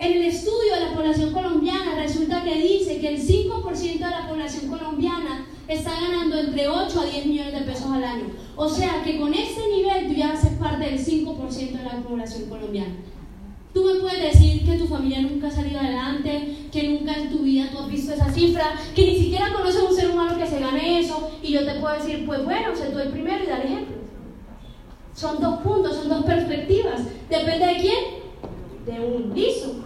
[0.00, 4.28] En el estudio de la población colombiana resulta que dice que el 5% de la
[4.28, 8.24] población colombiana está ganando entre 8 a 10 millones de pesos al año.
[8.56, 12.48] O sea que con ese nivel tú ya haces parte del 5% de la población
[12.48, 12.96] colombiana.
[13.76, 17.40] Tú me puedes decir que tu familia nunca ha salido adelante, que nunca en tu
[17.40, 20.46] vida tú has visto esa cifra, que ni siquiera conoces a un ser humano que
[20.46, 23.46] se gane eso, y yo te puedo decir, pues bueno, sé tú el primero y
[23.46, 23.96] dar ejemplo.
[25.12, 27.02] Son dos puntos, son dos perspectivas.
[27.28, 28.04] Depende de quién,
[28.86, 29.84] de un liso.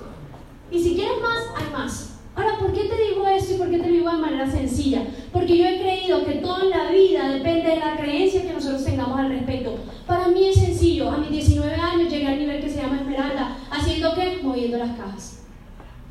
[0.71, 2.11] Y si quieres más, hay más.
[2.37, 5.03] Ahora, ¿por qué te digo esto y por qué te lo digo de manera sencilla?
[5.33, 9.19] Porque yo he creído que toda la vida depende de la creencia que nosotros tengamos
[9.19, 9.75] al respecto.
[10.07, 11.11] Para mí es sencillo.
[11.11, 13.57] A mis 19 años llegué al nivel que se llama Esmeralda.
[13.71, 14.39] ¿Haciendo qué?
[14.43, 15.43] Moviendo las cajas.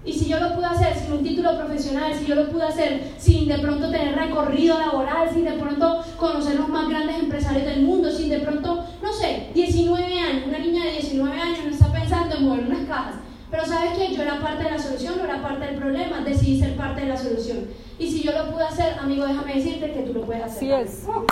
[0.05, 3.13] Y si yo lo pude hacer sin un título profesional, si yo lo pude hacer
[3.17, 7.81] sin de pronto tener recorrido laboral, sin de pronto conocer los más grandes empresarios del
[7.81, 11.91] mundo, sin de pronto, no sé, 19 años, una niña de 19 años no está
[11.91, 13.15] pensando en mover unas cajas.
[13.51, 16.59] Pero sabes que yo era parte de la solución, no era parte del problema, decidí
[16.59, 17.67] ser parte de la solución.
[17.97, 20.71] Y si yo lo pude hacer, amigo, déjame decirte que tú lo puedes hacer.
[20.73, 21.03] Así es.
[21.03, 21.25] Muy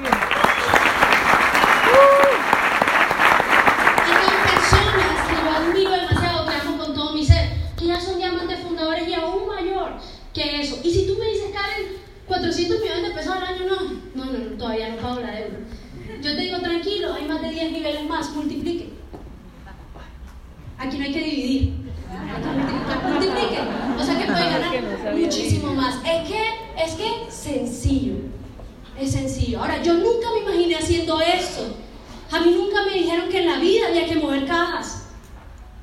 [0.00, 0.12] bien.
[4.06, 8.00] Y con personas que yo admiro demasiado, que amo con todo mi ser, que ya
[8.00, 9.94] son diamantes fundadores y aún mayor
[10.32, 10.78] que eso.
[10.84, 11.96] Y si tú me dices, Karen,
[12.28, 13.82] 400 millones de pesos al año, no,
[14.14, 15.58] no, no, no, todavía no pago la deuda.
[16.22, 18.94] Yo te digo, tranquilo, hay más de 10 niveles más, multiplique.
[20.78, 21.72] Aquí no hay que dividir.
[22.10, 23.10] Hay que multiplicar.
[23.10, 23.58] Multiplique.
[23.98, 25.76] O sea que puede Que no ganar sabía muchísimo dividir.
[25.76, 25.94] más.
[26.04, 28.14] Es que, es que sencillo.
[28.98, 29.60] Es sencillo.
[29.60, 31.76] Ahora, yo nunca me imaginé haciendo esto.
[32.30, 35.02] A mí nunca me dijeron que en la vida había que mover cajas.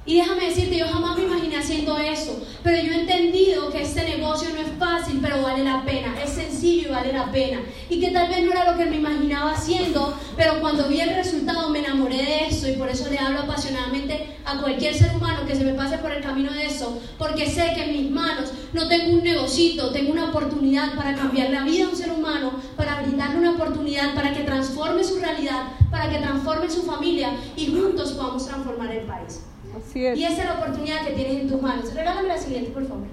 [0.06, 4.04] Y déjame decirte, yo jamás me imaginé haciendo eso, pero yo he entendido que este
[4.04, 7.62] negocio no es fácil, pero vale la pena, es sencillo y vale la pena.
[7.88, 11.16] Y que tal vez no era lo que me imaginaba haciendo, pero cuando vi el
[11.16, 15.46] resultado me enamoré de eso y por eso le hablo apasionadamente a cualquier ser humano
[15.46, 18.52] que se me pase por el camino de eso, porque sé que en mis manos
[18.74, 22.54] no tengo un negocito, tengo una oportunidad para cambiar la vida a un ser humano,
[22.76, 27.68] para brindarle una oportunidad para que transforme su realidad, para que transforme su familia y
[27.68, 29.42] juntos podamos transformar el país.
[29.78, 30.18] Así es.
[30.18, 31.94] Y esa es la oportunidad que tienes en tus manos.
[31.94, 33.08] Regálame la siguiente, por favor.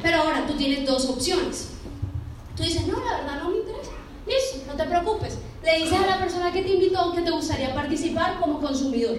[0.00, 1.70] Pero ahora tú tienes dos opciones.
[2.56, 3.67] Tú dices, no, la verdad no me.
[4.28, 5.38] Listo, no te preocupes.
[5.64, 9.18] Le dices a la persona que te invitó que te gustaría participar como consumidor.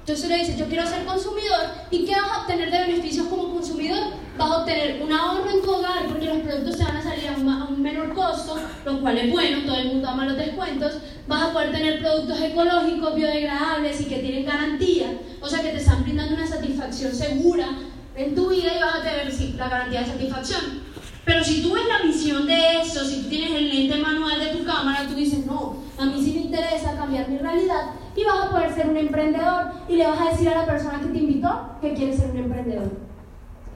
[0.00, 1.60] Entonces le dices, yo quiero ser consumidor.
[1.90, 3.98] ¿Y qué vas a obtener de beneficios como consumidor?
[4.36, 7.28] Vas a obtener un ahorro en tu hogar porque los productos te van a salir
[7.28, 10.24] a un, ma- a un menor costo, lo cual es bueno, todo el mundo ama
[10.26, 10.94] los descuentos.
[11.28, 15.76] Vas a poder tener productos ecológicos, biodegradables y que tienen garantía, o sea que te
[15.76, 17.68] están brindando una satisfacción segura
[18.16, 20.89] en tu vida y vas a tener sí, la garantía de satisfacción.
[21.24, 24.56] Pero si tú ves la visión de eso, si tú tienes el lente manual de
[24.56, 28.46] tu cámara, tú dices, no, a mí sí me interesa cambiar mi realidad y vas
[28.46, 31.18] a poder ser un emprendedor y le vas a decir a la persona que te
[31.18, 32.90] invitó que quieres ser un emprendedor.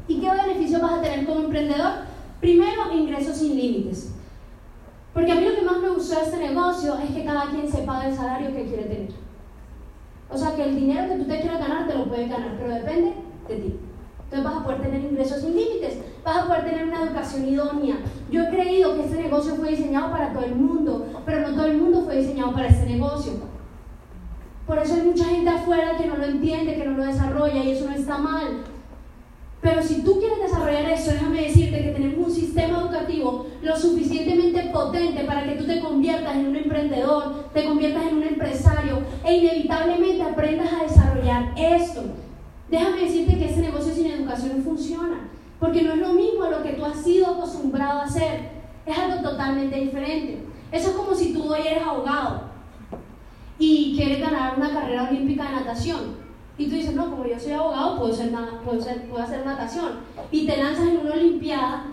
[0.09, 1.93] ¿Y qué beneficios vas a tener como emprendedor?
[2.41, 4.13] Primero, ingresos sin límites.
[5.13, 7.71] Porque a mí lo que más me gustó de este negocio es que cada quien
[7.71, 9.11] se paga el salario que quiere tener.
[10.29, 12.75] O sea que el dinero que tú te quieras ganar te lo puedes ganar, pero
[12.75, 13.15] depende
[13.49, 13.77] de ti.
[14.25, 15.64] Entonces vas a poder tener ingresos sin límites,
[16.25, 17.97] vas a poder tener una educación idónea.
[18.31, 21.67] Yo he creído que este negocio fue diseñado para todo el mundo, pero no todo
[21.67, 23.33] el mundo fue diseñado para este negocio.
[24.67, 27.73] Por eso hay mucha gente afuera que no lo entiende, que no lo desarrolla y
[27.73, 28.65] eso no está mal.
[29.61, 34.71] Pero si tú quieres desarrollar eso, déjame decirte que tenemos un sistema educativo lo suficientemente
[34.73, 39.37] potente para que tú te conviertas en un emprendedor, te conviertas en un empresario e
[39.37, 42.03] inevitablemente aprendas a desarrollar esto.
[42.71, 45.29] Déjame decirte que ese negocio sin educación no funciona,
[45.61, 48.51] porque no es lo mismo a lo que tú has sido acostumbrado a hacer,
[48.87, 50.45] es algo totalmente diferente.
[50.73, 52.43] Eso es como si tú hoy eres abogado
[53.59, 56.25] y quieres ganar una carrera olímpica de natación.
[56.57, 58.31] Y tú dices, no, como yo soy abogado, puedo, ser
[58.65, 59.93] puedo, ser- puedo hacer natación.
[60.31, 61.85] Y te lanzas en una olimpiada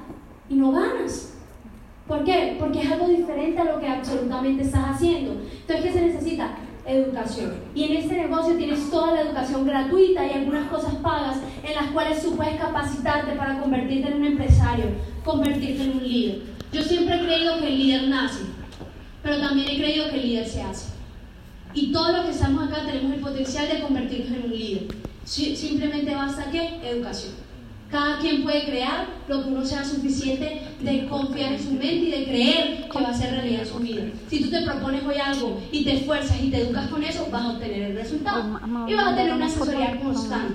[0.49, 1.35] y no ganas.
[2.07, 2.57] ¿Por qué?
[2.59, 5.31] Porque es algo diferente a lo que absolutamente estás haciendo.
[5.33, 6.55] Entonces, ¿qué se necesita?
[6.85, 7.53] Educación.
[7.75, 11.91] Y en este negocio tienes toda la educación gratuita y algunas cosas pagas en las
[11.91, 14.85] cuales tú puedes capacitarte para convertirte en un empresario,
[15.23, 16.41] convertirte en un líder.
[16.73, 18.41] Yo siempre he creído que el líder nace,
[19.21, 20.87] pero también he creído que el líder se hace.
[21.73, 24.87] Y todos los que estamos acá tenemos el potencial de convertirnos en un líder.
[25.23, 27.33] Si- Simplemente basta que educación.
[27.91, 32.11] Cada quien puede crear lo que uno sea suficiente de confiar en su mente y
[32.11, 34.03] de creer que va a ser realidad en su vida.
[34.29, 37.43] Si tú te propones hoy algo y te esfuerzas y te educas con eso, vas
[37.43, 38.59] a obtener el resultado.
[38.87, 40.53] Y vas a tener una asesoría constante.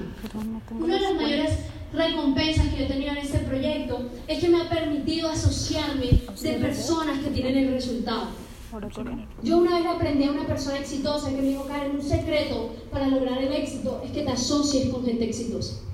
[0.70, 1.59] Uno de los mayores
[1.92, 6.07] recompensas que yo he tenido en este proyecto es que me ha permitido asociarme
[6.42, 8.29] de personas que tienen el resultado.
[9.42, 13.07] Yo una vez aprendí a una persona exitosa que me dijo, Karen, un secreto para
[13.07, 15.86] lograr el éxito es que te asocies con gente exitosa.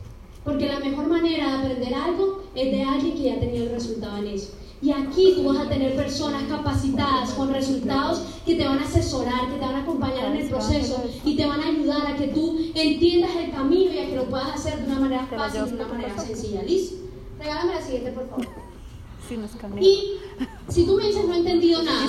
[0.44, 4.18] Porque la mejor manera de aprender algo es de alguien que ya tenido el resultado
[4.18, 4.52] en eso.
[4.82, 9.48] Y aquí tú vas a tener personas capacitadas con resultados que te van a asesorar,
[9.48, 12.28] que te van a acompañar en el proceso y te van a ayudar a que
[12.28, 15.74] tú entiendas el camino y a que lo puedas hacer de una manera fácil, de
[15.74, 16.62] una manera sencilla.
[16.64, 16.96] ¿Listo?
[17.38, 18.48] Regálame la siguiente, por favor.
[19.80, 20.14] Y
[20.68, 22.06] si tú me dices no he entendido nada.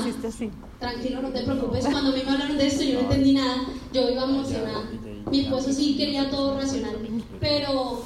[0.79, 1.85] Tranquilo, no te preocupes.
[1.85, 3.67] Cuando a mí me hablaron de esto, yo no entendí nada.
[3.93, 4.89] Yo iba emocionada.
[5.29, 6.95] Mi esposo sí quería todo racional.
[7.39, 8.01] Pero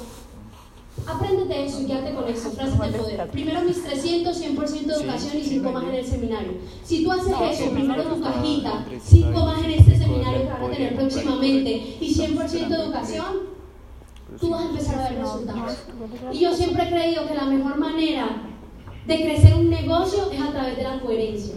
[1.06, 2.50] apréndete eso y quédate con eso.
[2.50, 3.30] Frases de poder.
[3.30, 6.52] Primero mis 300, 100% de educación y 5 más en el seminario.
[6.84, 10.70] Si tú haces eso, primero tu cajita, 5 más en este seminario que van a
[10.70, 13.58] tener próximamente y 100% de educación,
[14.40, 15.76] tú vas a empezar a ver resultados.
[16.32, 18.42] Y yo siempre he creído que la mejor manera
[19.06, 21.54] de crecer un negocio es a través de la coherencia.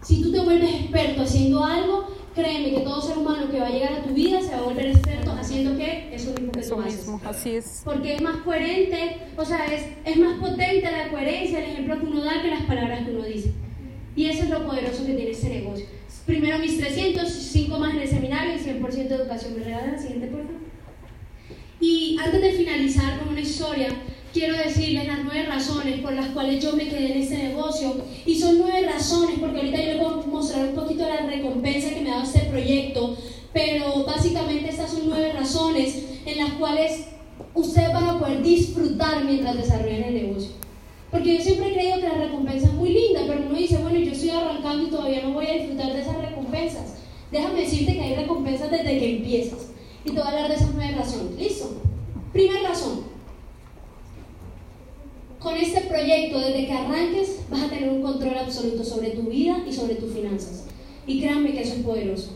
[0.00, 2.06] Si tú te vuelves experto haciendo algo,
[2.40, 4.62] créeme que todo ser humano que va a llegar a tu vida se va a
[4.62, 6.96] volver experto haciendo que eso mismo que Eso tú haces.
[6.98, 7.82] mismo, así es.
[7.84, 12.06] Porque es más coherente, o sea, es, es más potente la coherencia, el ejemplo que
[12.06, 13.52] uno da que las palabras que uno dice.
[14.16, 15.86] Y eso es lo poderoso que tiene este negocio.
[16.26, 19.54] Primero mis 300, 5 más en el seminario y 100% de educación.
[19.58, 20.54] ¿Me regalan la siguiente, por favor?
[21.80, 23.88] Y antes de finalizar con una historia,
[24.38, 27.96] quiero decirles las nueve razones por las cuales yo me quedé en este negocio.
[28.24, 31.90] Y son nueve razones, porque ahorita yo les voy a mostrar un poquito la recompensa
[31.90, 33.16] que me ha dado este proyecto.
[33.52, 37.06] Pero básicamente estas son nueve razones en las cuales
[37.54, 40.50] ustedes van a poder disfrutar mientras desarrollan el negocio.
[41.10, 43.98] Porque yo siempre he creído que la recompensa es muy linda, pero uno dice, bueno,
[43.98, 46.94] yo estoy arrancando y todavía no voy a disfrutar de esas recompensas.
[47.32, 49.70] Déjame decirte que hay recompensas desde que empiezas.
[50.04, 51.34] Y te voy a hablar de esas nueve razones.
[51.36, 51.70] ¿Listo?
[52.32, 53.17] Primera razón.
[55.38, 59.64] Con este proyecto, desde que arranques, vas a tener un control absoluto sobre tu vida
[59.68, 60.66] y sobre tus finanzas.
[61.06, 62.30] Y créanme que eso es poderoso.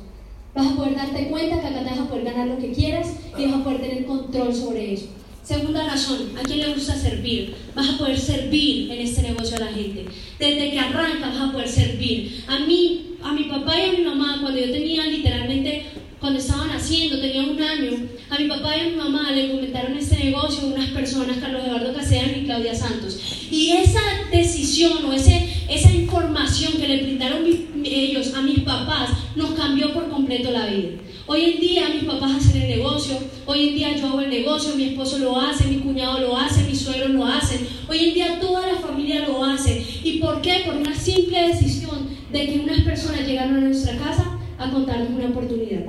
[0.54, 3.08] Vas a poder darte cuenta que acá te vas a poder ganar lo que quieras
[3.36, 5.06] y vas a poder tener control sobre eso.
[5.42, 7.56] Segunda razón, ¿a quién le gusta servir?
[7.74, 10.04] Vas a poder servir en este negocio a la gente.
[10.38, 12.44] Desde que arrancas vas a poder servir.
[12.46, 15.86] A mí, a mi papá y a mi mamá, cuando yo tenía literalmente,
[16.22, 17.90] cuando estaban haciendo, tenía un año,
[18.30, 21.92] a mi papá y a mi mamá le comentaron este negocio unas personas, Carlos Eduardo
[21.92, 23.18] Castellano y Claudia Santos.
[23.50, 29.10] Y esa decisión o ese, esa información que le brindaron mi- ellos a mis papás
[29.34, 30.90] nos cambió por completo la vida.
[31.26, 34.76] Hoy en día mis papás hacen el negocio, hoy en día yo hago el negocio,
[34.76, 38.38] mi esposo lo hace, mi cuñado lo hace, mis suegros lo hacen, hoy en día
[38.40, 39.84] toda la familia lo hace.
[40.04, 40.62] ¿Y por qué?
[40.64, 45.28] Por una simple decisión de que unas personas llegaron a nuestra casa a contarnos una
[45.30, 45.82] oportunidad.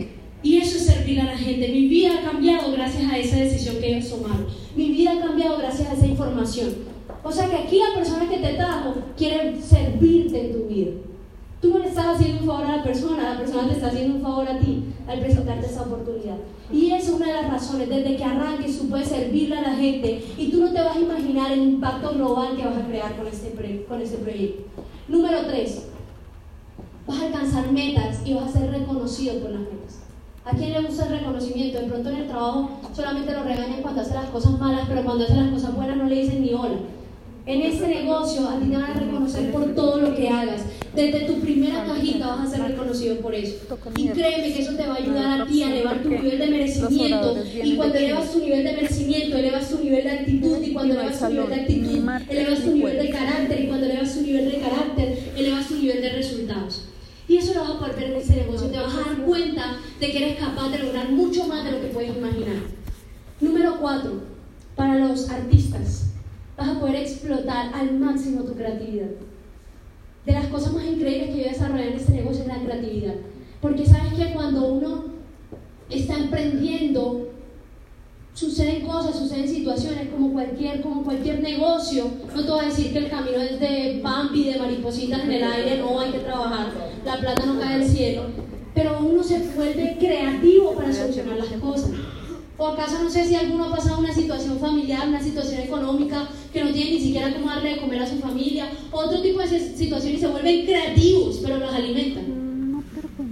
[0.44, 1.70] Y eso es servir a la gente.
[1.70, 4.46] Mi vida ha cambiado gracias a esa decisión que ellos tomaron.
[4.76, 6.76] Mi vida ha cambiado gracias a esa información.
[7.24, 10.92] O sea que aquí la persona que te trajo quiere servirte en tu vida.
[11.62, 14.18] Tú no le estás haciendo un favor a la persona, la persona te está haciendo
[14.18, 16.36] un favor a ti al presentarte esa oportunidad.
[16.74, 19.76] Y esa es una de las razones, desde que arranques tú puedes servirle a la
[19.76, 23.16] gente y tú no te vas a imaginar el impacto global que vas a crear
[23.16, 24.64] con este, con este proyecto.
[25.08, 25.88] Número tres,
[27.08, 29.83] vas a alcanzar metas y vas a ser reconocido por las metas.
[30.46, 31.80] ¿A quién le gusta el reconocimiento?
[31.80, 35.24] De pronto en el trabajo solamente lo regañan cuando hace las cosas malas, pero cuando
[35.24, 36.80] hace las cosas buenas no le dicen ni hola.
[37.46, 40.64] En este negocio a ti te van a reconocer por todo lo que hagas.
[40.94, 43.56] Desde tu primera cajita vas a ser reconocido por eso.
[43.96, 46.48] Y créeme que eso te va a ayudar a ti a elevar tu nivel de
[46.48, 47.36] merecimiento.
[47.64, 50.58] Y cuando elevas tu nivel de merecimiento, elevas tu nivel de actitud.
[50.62, 53.60] Y cuando elevas tu nivel de actitud, elevas tu nivel de carácter.
[53.62, 56.82] Y cuando elevas tu nivel de carácter, elevas tu nivel de resultados.
[57.28, 58.68] Y eso lo vas a poder ver en ese negocio.
[58.70, 61.82] Te vas a dar cuenta de que eres capaz de lograr mucho más de lo
[61.82, 62.58] que puedes imaginar.
[63.40, 64.22] Número cuatro,
[64.76, 66.12] para los artistas,
[66.58, 69.10] vas a poder explotar al máximo tu creatividad.
[70.26, 73.16] De las cosas más increíbles que yo he desarrollado en este negocio es la creatividad.
[73.62, 75.06] Porque sabes que cuando uno
[75.90, 77.33] está emprendiendo,
[78.44, 82.08] suceden cosas, suceden situaciones como cualquier, como cualquier negocio.
[82.36, 85.44] No te voy a decir que el camino es de Bambi, de maripositas en el
[85.44, 86.72] aire, no hay que trabajar,
[87.06, 88.24] la plata no cae del cielo.
[88.76, 91.92] Pero uno se vuelve creativo para solucionar las cosas.
[92.58, 96.64] ¿O acaso no sé si alguno ha pasado una situación familiar, una situación económica que
[96.64, 100.20] no tiene ni siquiera cómo darle de comer a su familia, otro tipo de situaciones
[100.20, 102.43] y se vuelven creativos, pero los alimentan?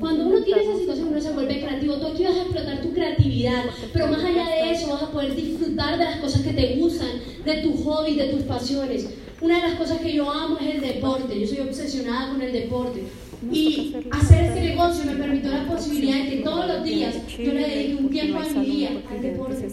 [0.01, 1.93] Cuando uno tiene esa situación, uno se vuelve creativo.
[1.95, 5.35] Tú aquí vas a explotar tu creatividad, pero más allá de eso, vas a poder
[5.35, 7.09] disfrutar de las cosas que te gustan,
[7.45, 9.07] de tus hobbies, de tus pasiones.
[9.39, 11.39] Una de las cosas que yo amo es el deporte.
[11.39, 13.03] Yo soy obsesionada con el deporte.
[13.51, 17.67] Y hacer este negocio me permitió la posibilidad de que todos los días yo le
[17.67, 19.67] dedique un tiempo a mi día al deporte.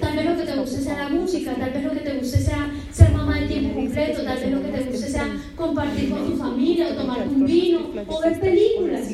[0.00, 2.38] Tal vez lo que te guste sea la música, tal vez lo que te guste
[2.38, 6.26] sea ser mamá de tiempo completo, tal vez lo que te guste sea compartir con
[6.26, 9.12] tu familia o tomar un vino o ver películas.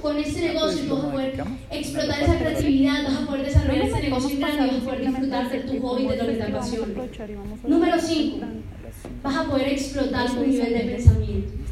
[0.00, 4.02] Con este negocio tú vas a poder explotar esa creatividad, vas a poder desarrollar ese
[4.02, 7.04] negocio grande y vas a poder disfrutar de tu hobby, de lo que te apasiona.
[7.68, 8.38] Número 5.
[9.22, 11.62] Vas a poder explotar tu nivel de pensamiento.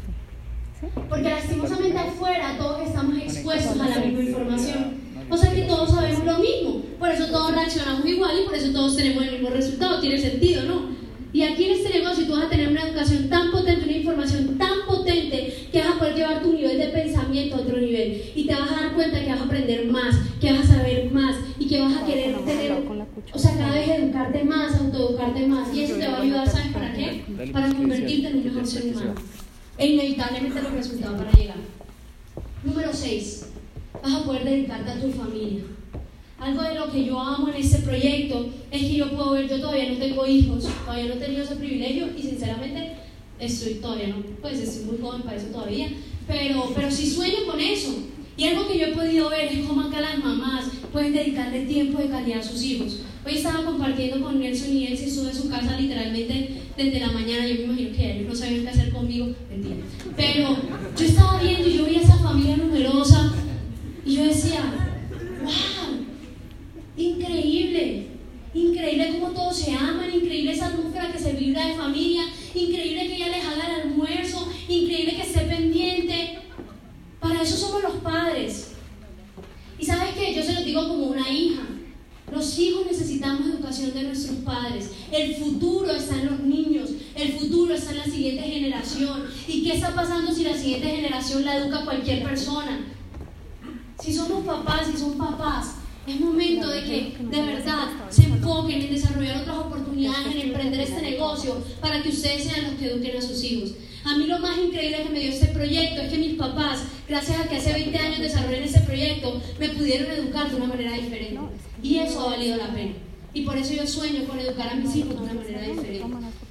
[1.09, 5.01] Porque lastimosamente afuera todos estamos expuestos a la misma información.
[5.29, 6.81] O sea que todos sabemos lo mismo.
[6.97, 10.01] Por eso todos reaccionamos igual y por eso todos tenemos el mismo resultado.
[10.01, 11.01] Tiene sentido, ¿no?
[11.33, 14.57] Y aquí en este negocio tú vas a tener una educación tan potente, una información
[14.57, 18.23] tan potente que vas a poder llevar tu nivel de pensamiento a otro nivel.
[18.35, 21.09] Y te vas a dar cuenta que vas a aprender más, que vas a saber
[21.11, 22.73] más y que vas a querer tener,
[23.33, 25.73] o sea, cada vez educarte más, autoeducarte más.
[25.73, 27.23] Y eso te va a ayudar, ¿sabes para qué?
[27.53, 29.13] Para convertirte en un mejor ser humano
[29.81, 31.57] e inevitablemente los resultados van a llegar.
[32.63, 33.47] Número 6.
[34.03, 35.63] Vas a poder dedicarte a tu familia.
[36.37, 38.95] Algo de lo que yo amo en este proyecto es que
[39.51, 42.93] yo todavía no tengo hijos, todavía no he tenido ese privilegio y sinceramente
[43.37, 45.89] estoy todavía no, pues estoy muy joven para eso todavía,
[46.25, 47.91] pero, pero sí sueño con eso.
[48.37, 51.99] Y algo que yo he podido ver es cómo acá las mamás pueden dedicarle tiempo
[51.99, 53.01] de calidad a sus hijos.
[53.25, 57.11] Hoy estaba compartiendo con Nelson y él se sube a su casa literalmente desde la
[57.11, 57.45] mañana.
[57.45, 59.35] Yo me imagino que ellos no sabían qué hacer conmigo.
[59.49, 59.75] Mentira.
[60.15, 60.57] Pero
[60.97, 63.33] yo estaba viendo y yo vi a esa familia numerosa
[64.05, 64.61] y yo decía,
[65.43, 66.05] wow,
[66.97, 68.11] increíble.
[68.91, 72.23] Increíble cómo todos se aman, increíble esa atmósfera que se vibra de familia,
[72.53, 76.39] increíble que ella les haga el almuerzo, increíble que esté pendiente.
[77.21, 78.71] Para eso somos los padres.
[79.79, 81.61] Y sabes qué, yo se lo digo como una hija.
[82.33, 84.91] Los hijos necesitamos educación de nuestros padres.
[85.09, 86.89] El futuro está en los niños.
[87.15, 89.23] El futuro está en la siguiente generación.
[89.47, 92.87] ¿Y qué está pasando si la siguiente generación la educa cualquier persona?
[94.03, 95.75] Si somos papás, si son papás,
[96.07, 101.01] es momento de que de verdad se enfoquen en desarrollar otras oportunidades, en emprender este
[101.01, 103.71] negocio para que ustedes sean los que eduquen a sus hijos.
[104.03, 107.39] A mí lo más increíble que me dio este proyecto es que mis papás, gracias
[107.39, 111.39] a que hace 20 años desarrollé ese proyecto, me pudieron educar de una manera diferente.
[111.83, 112.93] Y eso ha valido la pena.
[113.33, 116.03] Y por eso yo sueño con educar a mis hijos de una manera diferente.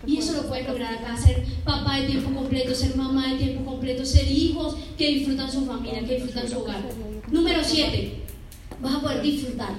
[0.06, 3.64] Y eso lo puede lograr acá, ser papá de tiempo completo, ser mamá de tiempo
[3.64, 6.82] completo, ser hijos que disfrutan su familia, que disfrutan su hogar.
[7.30, 8.19] Número 7,
[8.80, 9.74] vas a poder disfrutar,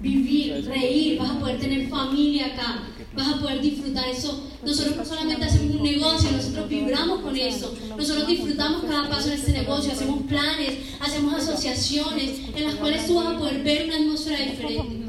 [0.00, 2.82] vivir, reír, vas a poder tener familia acá,
[3.14, 4.48] vas a poder disfrutar eso.
[4.64, 7.74] Nosotros no solamente hacemos un negocio, nosotros vibramos con eso.
[7.96, 13.16] Nosotros disfrutamos cada paso en este negocio, hacemos planes, hacemos asociaciones en las cuales tú
[13.16, 15.00] vas a poder ver una atmósfera diferente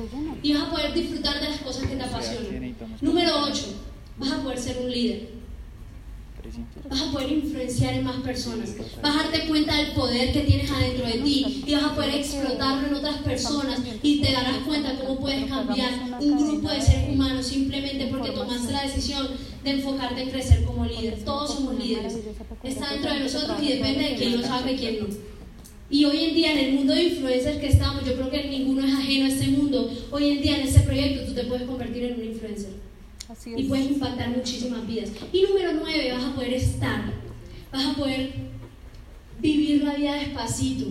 [0.44, 2.76] y vas a poder disfrutar de las cosas que te apasionan.
[3.02, 3.64] Número 8,
[4.18, 5.30] vas a poder ser un líder.
[6.90, 8.76] Vas a poder influenciar en más personas.
[9.02, 12.16] Vas a darte cuenta del poder que tienes adentro de ti y vas a poder
[12.16, 17.10] explotarlo en otras personas y te darás cuenta cómo puedes cambiar un grupo de seres
[17.10, 19.28] humanos simplemente porque tomaste la decisión
[19.64, 21.24] de enfocarte en crecer como líder.
[21.24, 22.18] Todos somos líderes.
[22.64, 25.08] Está dentro de nosotros y depende de quién lo sabe y quién no.
[25.90, 28.86] Y hoy en día en el mundo de influencers que estamos, yo creo que ninguno
[28.86, 29.90] es ajeno a este mundo.
[30.10, 32.91] Hoy en día en este proyecto tú te puedes convertir en un influencer
[33.46, 35.10] y puedes impactar muchísimas vidas.
[35.34, 37.12] Y número nueve, vas a poder estar,
[37.72, 38.34] vas a poder
[39.40, 40.86] vivir la vida despacito.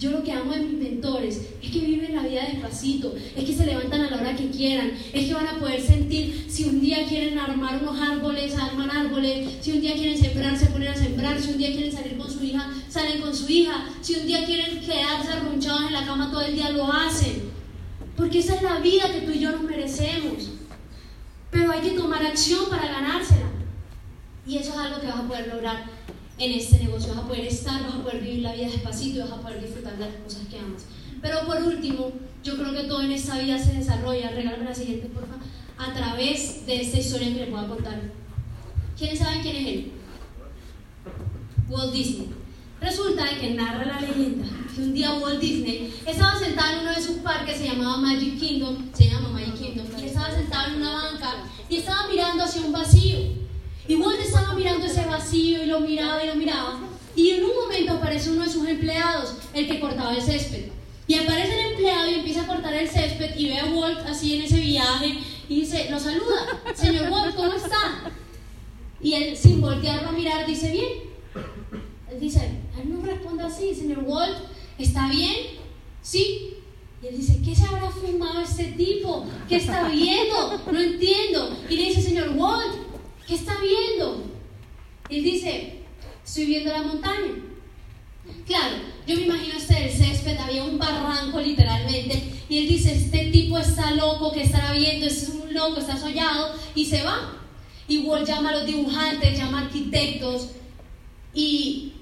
[0.00, 3.54] Yo lo que amo de mis mentores es que viven la vida despacito, es que
[3.54, 6.80] se levantan a la hora que quieran, es que van a poder sentir si un
[6.80, 10.96] día quieren armar unos árboles, arman árboles, si un día quieren sembrar, se ponen a
[10.96, 14.26] sembrar, si un día quieren salir con su hija, salen con su hija, si un
[14.26, 17.44] día quieren quedarse arrunchados en la cama todo el día, lo hacen.
[18.16, 20.53] Porque esa es la vida que tú y yo nos merecemos.
[21.54, 23.46] Pero hay que tomar acción para ganársela.
[24.44, 25.84] Y eso es algo que vas a poder lograr
[26.36, 27.14] en este negocio.
[27.14, 29.62] Vas a poder estar, vas a poder vivir la vida despacito y vas a poder
[29.62, 30.84] disfrutar de las cosas que amas.
[31.22, 32.10] Pero por último,
[32.42, 35.36] yo creo que todo en esta vida se desarrolla, regálame la siguiente porfa,
[35.78, 38.02] a través de esta historia que le puedo contar.
[38.98, 39.92] ¿Quiénes saben quién es él?
[41.68, 42.30] Walt Disney.
[42.80, 47.00] Resulta que narra la leyenda que un día Walt Disney estaba sentado en uno de
[47.00, 49.86] sus parques, se llamaba Magic Kingdom, se llama Magic Kingdom,
[50.24, 51.34] estaba sentado en una banca
[51.68, 53.18] y estaba mirando hacia un vacío.
[53.86, 56.78] Y Walt estaba mirando ese vacío y lo miraba y lo miraba.
[57.14, 60.70] Y en un momento aparece uno de sus empleados, el que cortaba el césped.
[61.06, 64.36] Y aparece el empleado y empieza a cortar el césped y ve a Walt así
[64.36, 65.18] en ese viaje
[65.48, 68.10] y dice, lo saluda, señor Walt, ¿cómo está?
[69.02, 70.88] Y él sin voltearlo a mirar dice, bien,
[72.10, 72.40] Él dice,
[72.80, 74.38] él no responde así, señor Walt,
[74.78, 75.34] ¿está bien?
[76.00, 76.53] Sí.
[77.04, 79.26] Y él dice, ¿qué se habrá fumado este tipo?
[79.46, 80.58] ¿Qué está viendo?
[80.72, 81.54] No entiendo.
[81.68, 82.76] Y le dice, señor Walt,
[83.26, 84.24] ¿qué está viendo?
[85.10, 85.80] Y él dice,
[86.24, 87.34] estoy viendo la montaña.
[88.46, 88.76] Claro,
[89.06, 93.58] yo me imagino este el césped, había un barranco literalmente, y él dice, este tipo
[93.58, 95.04] está loco, ¿qué estará viendo?
[95.04, 97.36] Es un loco, está soñado, y se va.
[97.86, 100.52] Y Walt llama a los dibujantes, llama a arquitectos,
[101.34, 101.92] y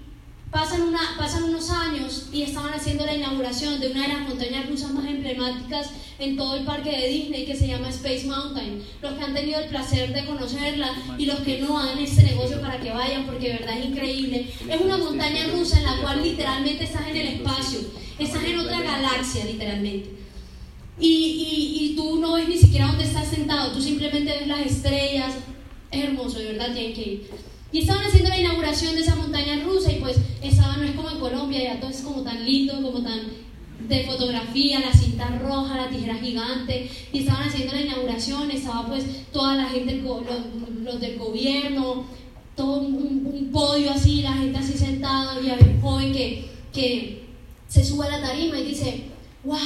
[0.53, 4.69] pasan, una, pasan unos años y estaban haciendo la inauguración de una de las montañas
[4.69, 8.83] rusas más emblemáticas en todo el parque de Disney que se llama Space Mountain.
[9.01, 12.61] Los que han tenido el placer de conocerla y los que no hagan este negocio
[12.61, 14.53] para que vayan porque de verdad es increíble.
[14.69, 17.81] Es una montaña rusa en la cual literalmente estás en el espacio,
[18.19, 20.11] estás en otra galaxia literalmente.
[21.01, 25.35] Y, y, tú no ves ni siquiera dónde estás sentado, tú simplemente ves las estrellas.
[25.91, 27.52] Es hermoso, de verdad, tienen que.
[27.73, 31.11] Y estaban haciendo la inauguración de esa montaña rusa y pues estaba, no es como
[31.11, 33.21] en Colombia, ya todo es como tan lindo, como tan
[33.89, 39.05] de fotografía, la cinta roja, la tijera gigante, y estaban haciendo la inauguración, estaba pues
[39.33, 42.05] toda la gente, los, del gobierno,
[42.55, 47.25] todo un, un, podio así, la gente así sentada, y había un joven que, que
[47.69, 49.05] se sube a la tarima y dice,
[49.45, 49.59] wow,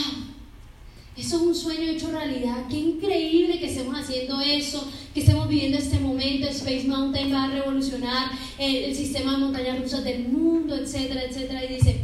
[1.16, 2.66] eso es un sueño hecho realidad.
[2.68, 6.46] Qué increíble que estemos haciendo eso, que estemos viviendo este momento.
[6.48, 11.64] Space Mountain va a revolucionar el, el sistema de montañas rusas del mundo, etcétera, etcétera.
[11.64, 12.00] Y dice,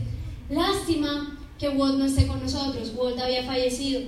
[0.49, 2.93] lástima que Walt no esté con nosotros.
[2.97, 4.01] Walt había fallecido.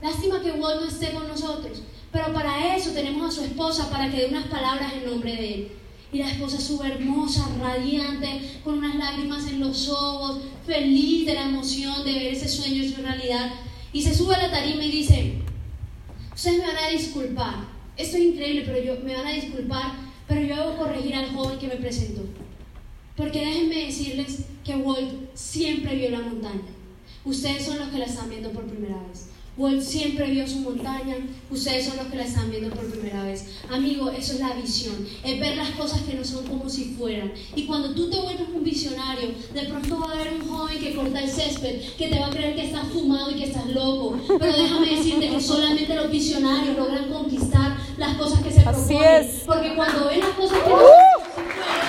[0.00, 1.82] Lástima que Walt no esté con nosotros.
[2.12, 5.54] Pero para eso tenemos a su esposa para que dé unas palabras en nombre de
[5.54, 5.68] él.
[6.12, 11.48] Y la esposa sube hermosa, radiante, con unas lágrimas en los ojos, feliz de la
[11.48, 13.50] emoción de ver ese sueño hecho realidad.
[13.92, 15.34] Y se sube a la tarima y dice,
[16.34, 17.54] ustedes me van a disculpar,
[17.96, 19.92] esto es increíble, pero yo me van a disculpar,
[20.26, 22.22] pero yo debo corregir al joven que me presentó.
[23.16, 26.62] Porque déjenme decirles que Walt siempre vio la montaña.
[27.24, 29.28] Ustedes son los que la están viendo por primera vez.
[29.54, 31.14] Walt siempre vio su montaña,
[31.50, 33.44] ustedes son los que la están viendo por primera vez.
[33.70, 37.32] Amigo, eso es la visión, es ver las cosas que no son como si fueran.
[37.54, 40.94] Y cuando tú te vuelves un visionario, de pronto va a haber un joven que
[40.94, 44.18] corta el césped, que te va a creer que estás fumado y que estás loco.
[44.38, 49.22] Pero déjame decirte que solamente los visionarios logran conquistar las cosas que se Así proponen.
[49.22, 49.42] es.
[49.44, 51.82] Porque cuando ven las cosas que no son como si fueran,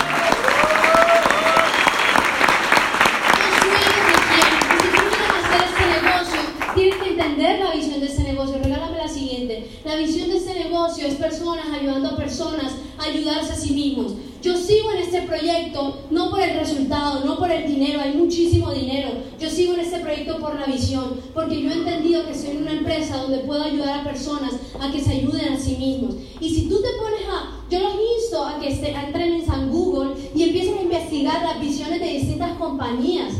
[6.76, 8.58] Tienes que entender la visión de este negocio.
[8.62, 9.68] Regálame la siguiente.
[9.86, 10.54] La visión de este
[10.84, 14.14] negocio es personas ayudando a personas a ayudarse a sí mismos.
[14.42, 18.72] Yo sigo en este proyecto no por el resultado, no por el dinero, hay muchísimo
[18.72, 19.12] dinero.
[19.40, 22.74] Yo sigo en este proyecto por la visión, porque yo he entendido que en una
[22.74, 26.16] empresa donde puedo ayudar a personas a que se ayuden a sí mismos.
[26.42, 29.46] Y si tú te pones a, yo los insto a que este- a entren en
[29.46, 33.34] San Google y empiecen a investigar las visiones de distintas compañías.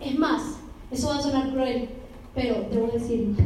[0.00, 0.42] Es más,
[0.90, 1.88] eso va a sonar cruel,
[2.34, 3.36] pero debo decirlo.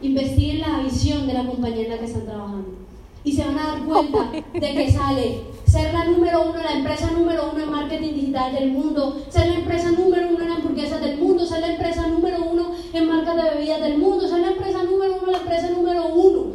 [0.00, 2.83] Investiguen la visión de la compañía en la que están trabajando.
[3.24, 7.10] Y se van a dar cuenta de que sale ser la número uno, la empresa
[7.10, 11.18] número uno en marketing digital del mundo, ser la empresa número uno en hamburguesas del
[11.18, 14.84] mundo, ser la empresa número uno en marcas de bebidas del mundo, ser la empresa
[14.84, 16.46] número uno, la empresa número uno.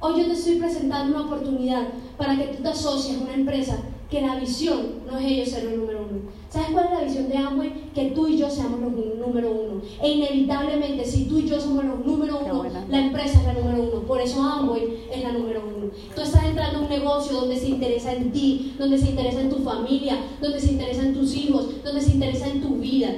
[0.00, 3.78] Hoy yo te estoy presentando una oportunidad para que tú te asocies a una empresa
[4.10, 6.20] que la visión no es ellos ser el número uno.
[6.52, 7.72] ¿Sabes cuál es la visión de Amway?
[7.94, 9.80] Que tú y yo seamos los número uno.
[10.02, 13.82] E inevitablemente, si tú y yo somos los número uno, la empresa es la número
[13.84, 14.02] uno.
[14.02, 15.90] Por eso Amway es la número uno.
[16.14, 19.48] Tú estás entrando a un negocio donde se interesa en ti, donde se interesa en
[19.48, 23.14] tu familia, donde se interesa en tus hijos, donde se interesa en tu vida.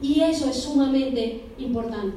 [0.00, 2.16] Y eso es sumamente importante.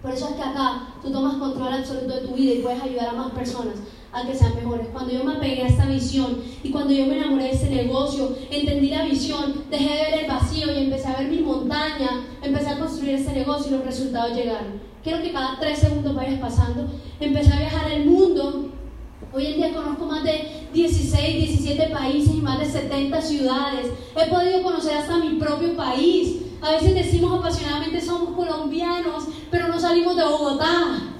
[0.00, 3.08] Por eso es que acá tú tomas control absoluto de tu vida y puedes ayudar
[3.08, 3.74] a más personas
[4.14, 4.86] a que sean mejores.
[4.92, 8.36] Cuando yo me apegué a esta visión y cuando yo me enamoré de este negocio,
[8.50, 12.68] entendí la visión, dejé de ver el vacío y empecé a ver mi montaña, empecé
[12.70, 14.80] a construir este negocio y los resultados llegaron.
[15.02, 16.88] Quiero que cada tres segundos vayas pasando.
[17.20, 18.70] Empecé a viajar el mundo.
[19.32, 23.88] Hoy en día conozco más de 16, 17 países y más de 70 ciudades.
[24.16, 26.36] He podido conocer hasta mi propio país.
[26.62, 31.13] A veces decimos apasionadamente somos colombianos, pero no salimos de Bogotá.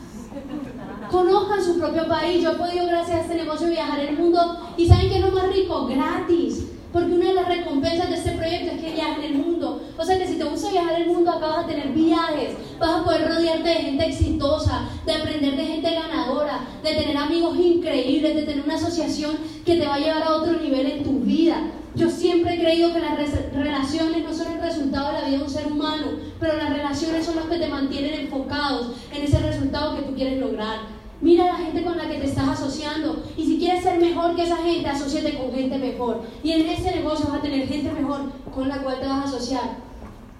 [1.14, 2.42] Conozcan su propio país.
[2.42, 4.58] Yo he podido, gracias a este negocio, viajar el mundo.
[4.76, 5.86] ¿Y saben qué es lo más rico?
[5.86, 6.64] Gratis.
[6.92, 9.80] Porque una de las recompensas de este proyecto es que viajen el mundo.
[9.96, 13.00] O sea que si te gusta viajar el mundo, acá vas a tener viajes, vas
[13.00, 18.34] a poder rodearte de gente exitosa, de aprender de gente ganadora, de tener amigos increíbles,
[18.34, 21.58] de tener una asociación que te va a llevar a otro nivel en tu vida.
[21.94, 25.38] Yo siempre he creído que las re- relaciones no son el resultado de la vida
[25.38, 26.06] de un ser humano,
[26.40, 30.40] pero las relaciones son las que te mantienen enfocados en ese resultado que tú quieres
[30.40, 31.03] lograr.
[31.24, 33.24] Mira la gente con la que te estás asociando.
[33.34, 36.20] Y si quieres ser mejor que esa gente, asóciate con gente mejor.
[36.42, 39.28] Y en ese negocio vas a tener gente mejor con la cual te vas a
[39.28, 39.78] asociar.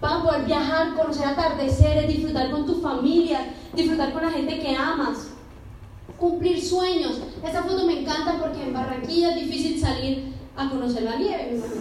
[0.03, 4.77] Vas a poder viajar, conocer atardeceres, disfrutar con tu familia, disfrutar con la gente que
[4.77, 5.29] amas.
[6.19, 7.19] Cumplir sueños.
[7.43, 11.63] Esta foto me encanta porque en Barranquilla es difícil salir a conocer la nieve.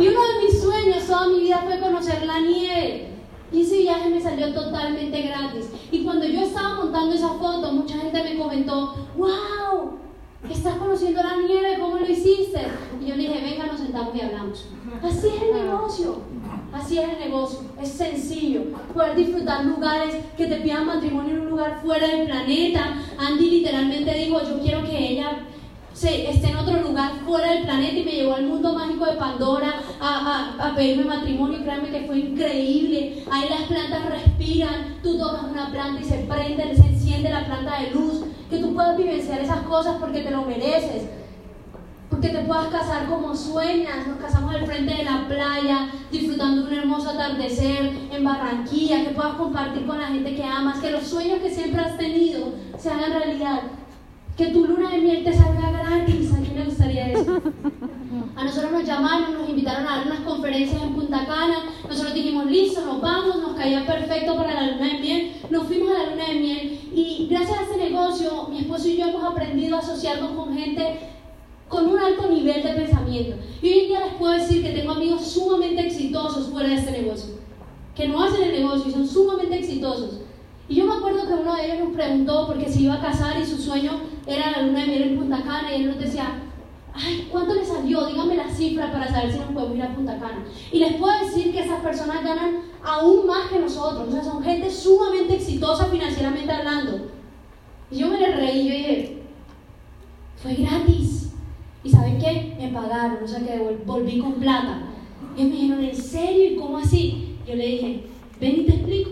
[0.00, 3.17] Y uno de mis sueños toda mi vida fue conocer la nieve.
[3.52, 5.70] Y ese viaje me salió totalmente gratis.
[5.90, 9.98] Y cuando yo estaba montando esa foto, mucha gente me comentó, wow,
[10.50, 12.60] estás conociendo la nieve, ¿cómo lo hiciste?
[13.00, 14.66] Y yo le dije, venga, nos sentamos y hablamos.
[15.02, 16.18] Así es el negocio.
[16.72, 17.60] Así es el negocio.
[17.80, 18.64] Es sencillo.
[18.92, 22.98] Poder disfrutar lugares que te pidan matrimonio en un lugar fuera del planeta.
[23.18, 25.37] Andy literalmente dijo, yo quiero que ella
[25.98, 29.16] se, esté en otro lugar fuera del planeta y me llevó al mundo mágico de
[29.16, 31.60] Pandora a, a, a, pedirme matrimonio.
[31.60, 33.24] Créanme que fue increíble.
[33.32, 37.80] Ahí las plantas respiran, tú tocas una planta y se prende, se enciende la planta
[37.80, 38.22] de luz.
[38.48, 41.08] Que tú puedas vivenciar esas cosas porque te lo mereces.
[42.08, 44.06] Porque te puedas casar como sueñas.
[44.06, 49.02] Nos casamos al frente de la playa, disfrutando de un hermoso atardecer en Barranquilla.
[49.02, 50.78] Que puedas compartir con la gente que amas.
[50.78, 53.62] Que los sueños que siempre has tenido se hagan realidad
[54.38, 56.32] que tu luna de miel te salga gratis.
[56.32, 57.42] ¿A quién le gustaría eso?
[58.36, 61.64] A nosotros nos llamaron, nos invitaron a dar unas conferencias en Punta Cana.
[61.88, 65.32] Nosotros dijimos, listo, nos vamos, nos caía perfecto para la luna de miel.
[65.50, 68.96] Nos fuimos a la luna de miel y gracias a ese negocio, mi esposo y
[68.96, 71.00] yo hemos aprendido a asociarnos con gente
[71.68, 73.36] con un alto nivel de pensamiento.
[73.60, 76.92] Y hoy en día les puedo decir que tengo amigos sumamente exitosos fuera de este
[76.92, 77.34] negocio,
[77.96, 80.20] que no hacen el negocio y son sumamente exitosos.
[80.68, 83.40] Y yo me acuerdo que uno de ellos nos preguntó porque se iba a casar
[83.40, 86.42] y su sueño era la luna de miel en Punta Cana y él nos decía,
[86.94, 88.06] ay, ¿cuánto le salió?
[88.06, 90.44] Dígame la cifra para saber si nos podemos ir a Punta Cana.
[90.70, 94.42] Y les puedo decir que esas personas ganan aún más que nosotros, o sea, son
[94.42, 97.08] gente sumamente exitosa financieramente hablando.
[97.90, 99.22] Y yo me le reí, yo dije,
[100.36, 101.32] fue gratis.
[101.82, 102.54] ¿Y saben qué?
[102.60, 104.82] Me pagaron, o sea que volví con plata.
[105.36, 106.52] Y me dijeron, ¿en serio?
[106.52, 107.36] ¿Y cómo así?
[107.46, 108.04] Yo le dije,
[108.40, 109.10] ven y te explico.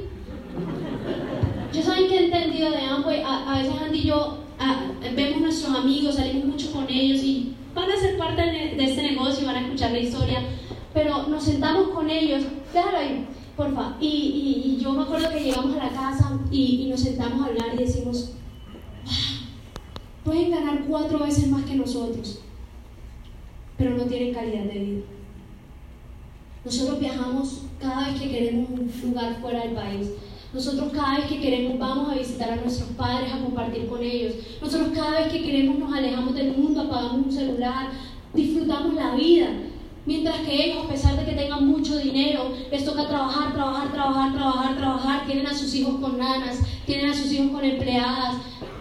[1.73, 4.45] Yo saben que he entendido de Amway, a, a veces Andy y yo
[5.17, 9.47] vemos nuestros amigos, salimos mucho con ellos y van a ser parte de, este negocio
[9.47, 10.41] van a escuchar la historia,
[10.93, 12.43] pero nos sentamos con ellos,
[12.73, 16.83] déjalo ahí, porfa, y, y, y yo me acuerdo que llegamos a la casa y,
[16.83, 18.33] y nos sentamos a hablar y decimos,
[20.25, 22.41] pueden ganar cuatro veces más que nosotros,
[23.79, 25.03] pero no tienen calidad de vida.
[26.64, 30.09] Nosotros viajamos cada vez que queremos un lugar fuera del país.
[30.57, 34.37] Nosotros cada vez que queremos vamos a visitar a nuestros padres, a compartir con ellos.
[34.59, 37.91] Nosotros cada vez que queremos nos alejamos del mundo, apagamos un celular,
[38.33, 39.49] disfrutamos la vida.
[40.07, 44.33] Mientras que ellos, a pesar de que tengan mucho dinero, les toca trabajar, trabajar, trabajar,
[44.33, 45.27] trabajar, trabajar.
[45.27, 48.37] Tienen a sus hijos con nanas, tienen a sus hijos con empleadas.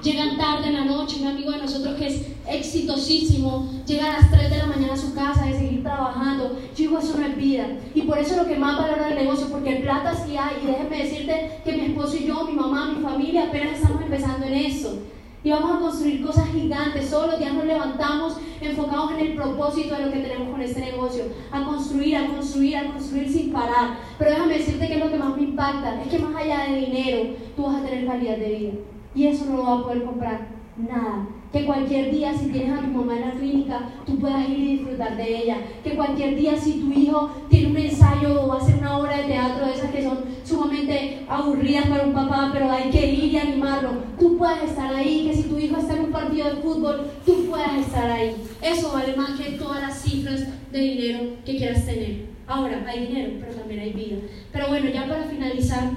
[0.05, 1.17] Llegan tarde en la noche.
[1.19, 4.97] Un amigo de nosotros que es exitosísimo llega a las 3 de la mañana a
[4.97, 6.59] su casa de seguir trabajando.
[6.75, 7.65] Yo digo, eso no es vida.
[7.95, 10.57] Y por eso es lo que más valora el negocio, porque el plata sí hay.
[10.61, 14.45] Y déjenme decirte que mi esposo y yo, mi mamá, mi familia, apenas estamos empezando
[14.45, 14.95] en eso
[15.43, 17.09] y vamos a construir cosas gigantes.
[17.09, 20.81] Todos los días nos levantamos enfocados en el propósito de lo que tenemos con este
[20.81, 23.97] negocio, a construir, a construir, a construir sin parar.
[24.19, 26.77] Pero déjame decirte que es lo que más me impacta, es que más allá de
[26.77, 28.71] dinero, tú vas a tener calidad de vida.
[29.15, 30.47] Y eso no lo vas a poder comprar
[30.77, 31.27] nada.
[31.53, 34.77] Que cualquier día, si tienes a tu mamá en la clínica, tú puedas ir y
[34.77, 35.57] disfrutar de ella.
[35.83, 39.17] Que cualquier día, si tu hijo tiene un ensayo o va a hacer una obra
[39.17, 43.33] de teatro de esas que son sumamente aburridas para un papá, pero hay que ir
[43.33, 45.27] y animarlo, tú puedas estar ahí.
[45.27, 48.35] Que si tu hijo está en un partido de fútbol, tú puedas estar ahí.
[48.61, 52.35] Eso vale más que todas las cifras de dinero que quieras tener.
[52.47, 54.17] Ahora, hay dinero, pero también hay vida.
[54.51, 55.91] Pero bueno, ya para finalizar,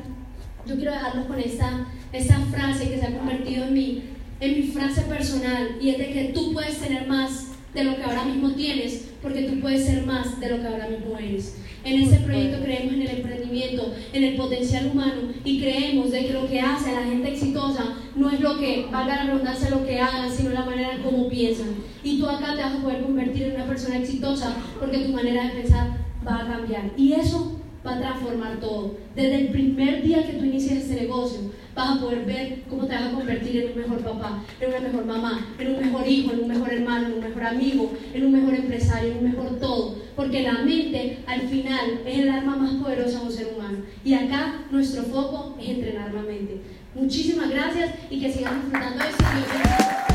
[0.66, 4.02] yo quiero dejarlos con esta, esta frase que se ha convertido en mi
[4.40, 8.02] en mi frase personal y es de que tú puedes tener más de lo que
[8.02, 11.56] ahora mismo tienes porque tú puedes ser más de lo que ahora mismo eres.
[11.84, 16.32] En ese proyecto creemos en el emprendimiento, en el potencial humano y creemos de que
[16.32, 19.84] lo que hace a la gente exitosa no es lo que, valga la redundancia, lo
[19.84, 21.68] que hagan, sino la manera en cómo piensan.
[22.04, 25.48] Y tú acá te vas a poder convertir en una persona exitosa porque tu manera
[25.48, 25.96] de pensar
[26.26, 26.90] va a cambiar.
[26.96, 28.96] Y eso va a transformar todo.
[29.14, 31.40] Desde el primer día que tú inicias este negocio,
[31.74, 34.80] vas a poder ver cómo te vas a convertir en un mejor papá, en una
[34.80, 38.26] mejor mamá, en un mejor hijo, en un mejor hermano, en un mejor amigo, en
[38.26, 39.96] un mejor empresario, en un mejor todo.
[40.16, 43.78] Porque la mente al final es el arma más poderosa de un ser humano.
[44.04, 46.60] Y acá nuestro foco es entrenar la mente.
[46.94, 50.07] Muchísimas gracias y que sigan disfrutando de esto.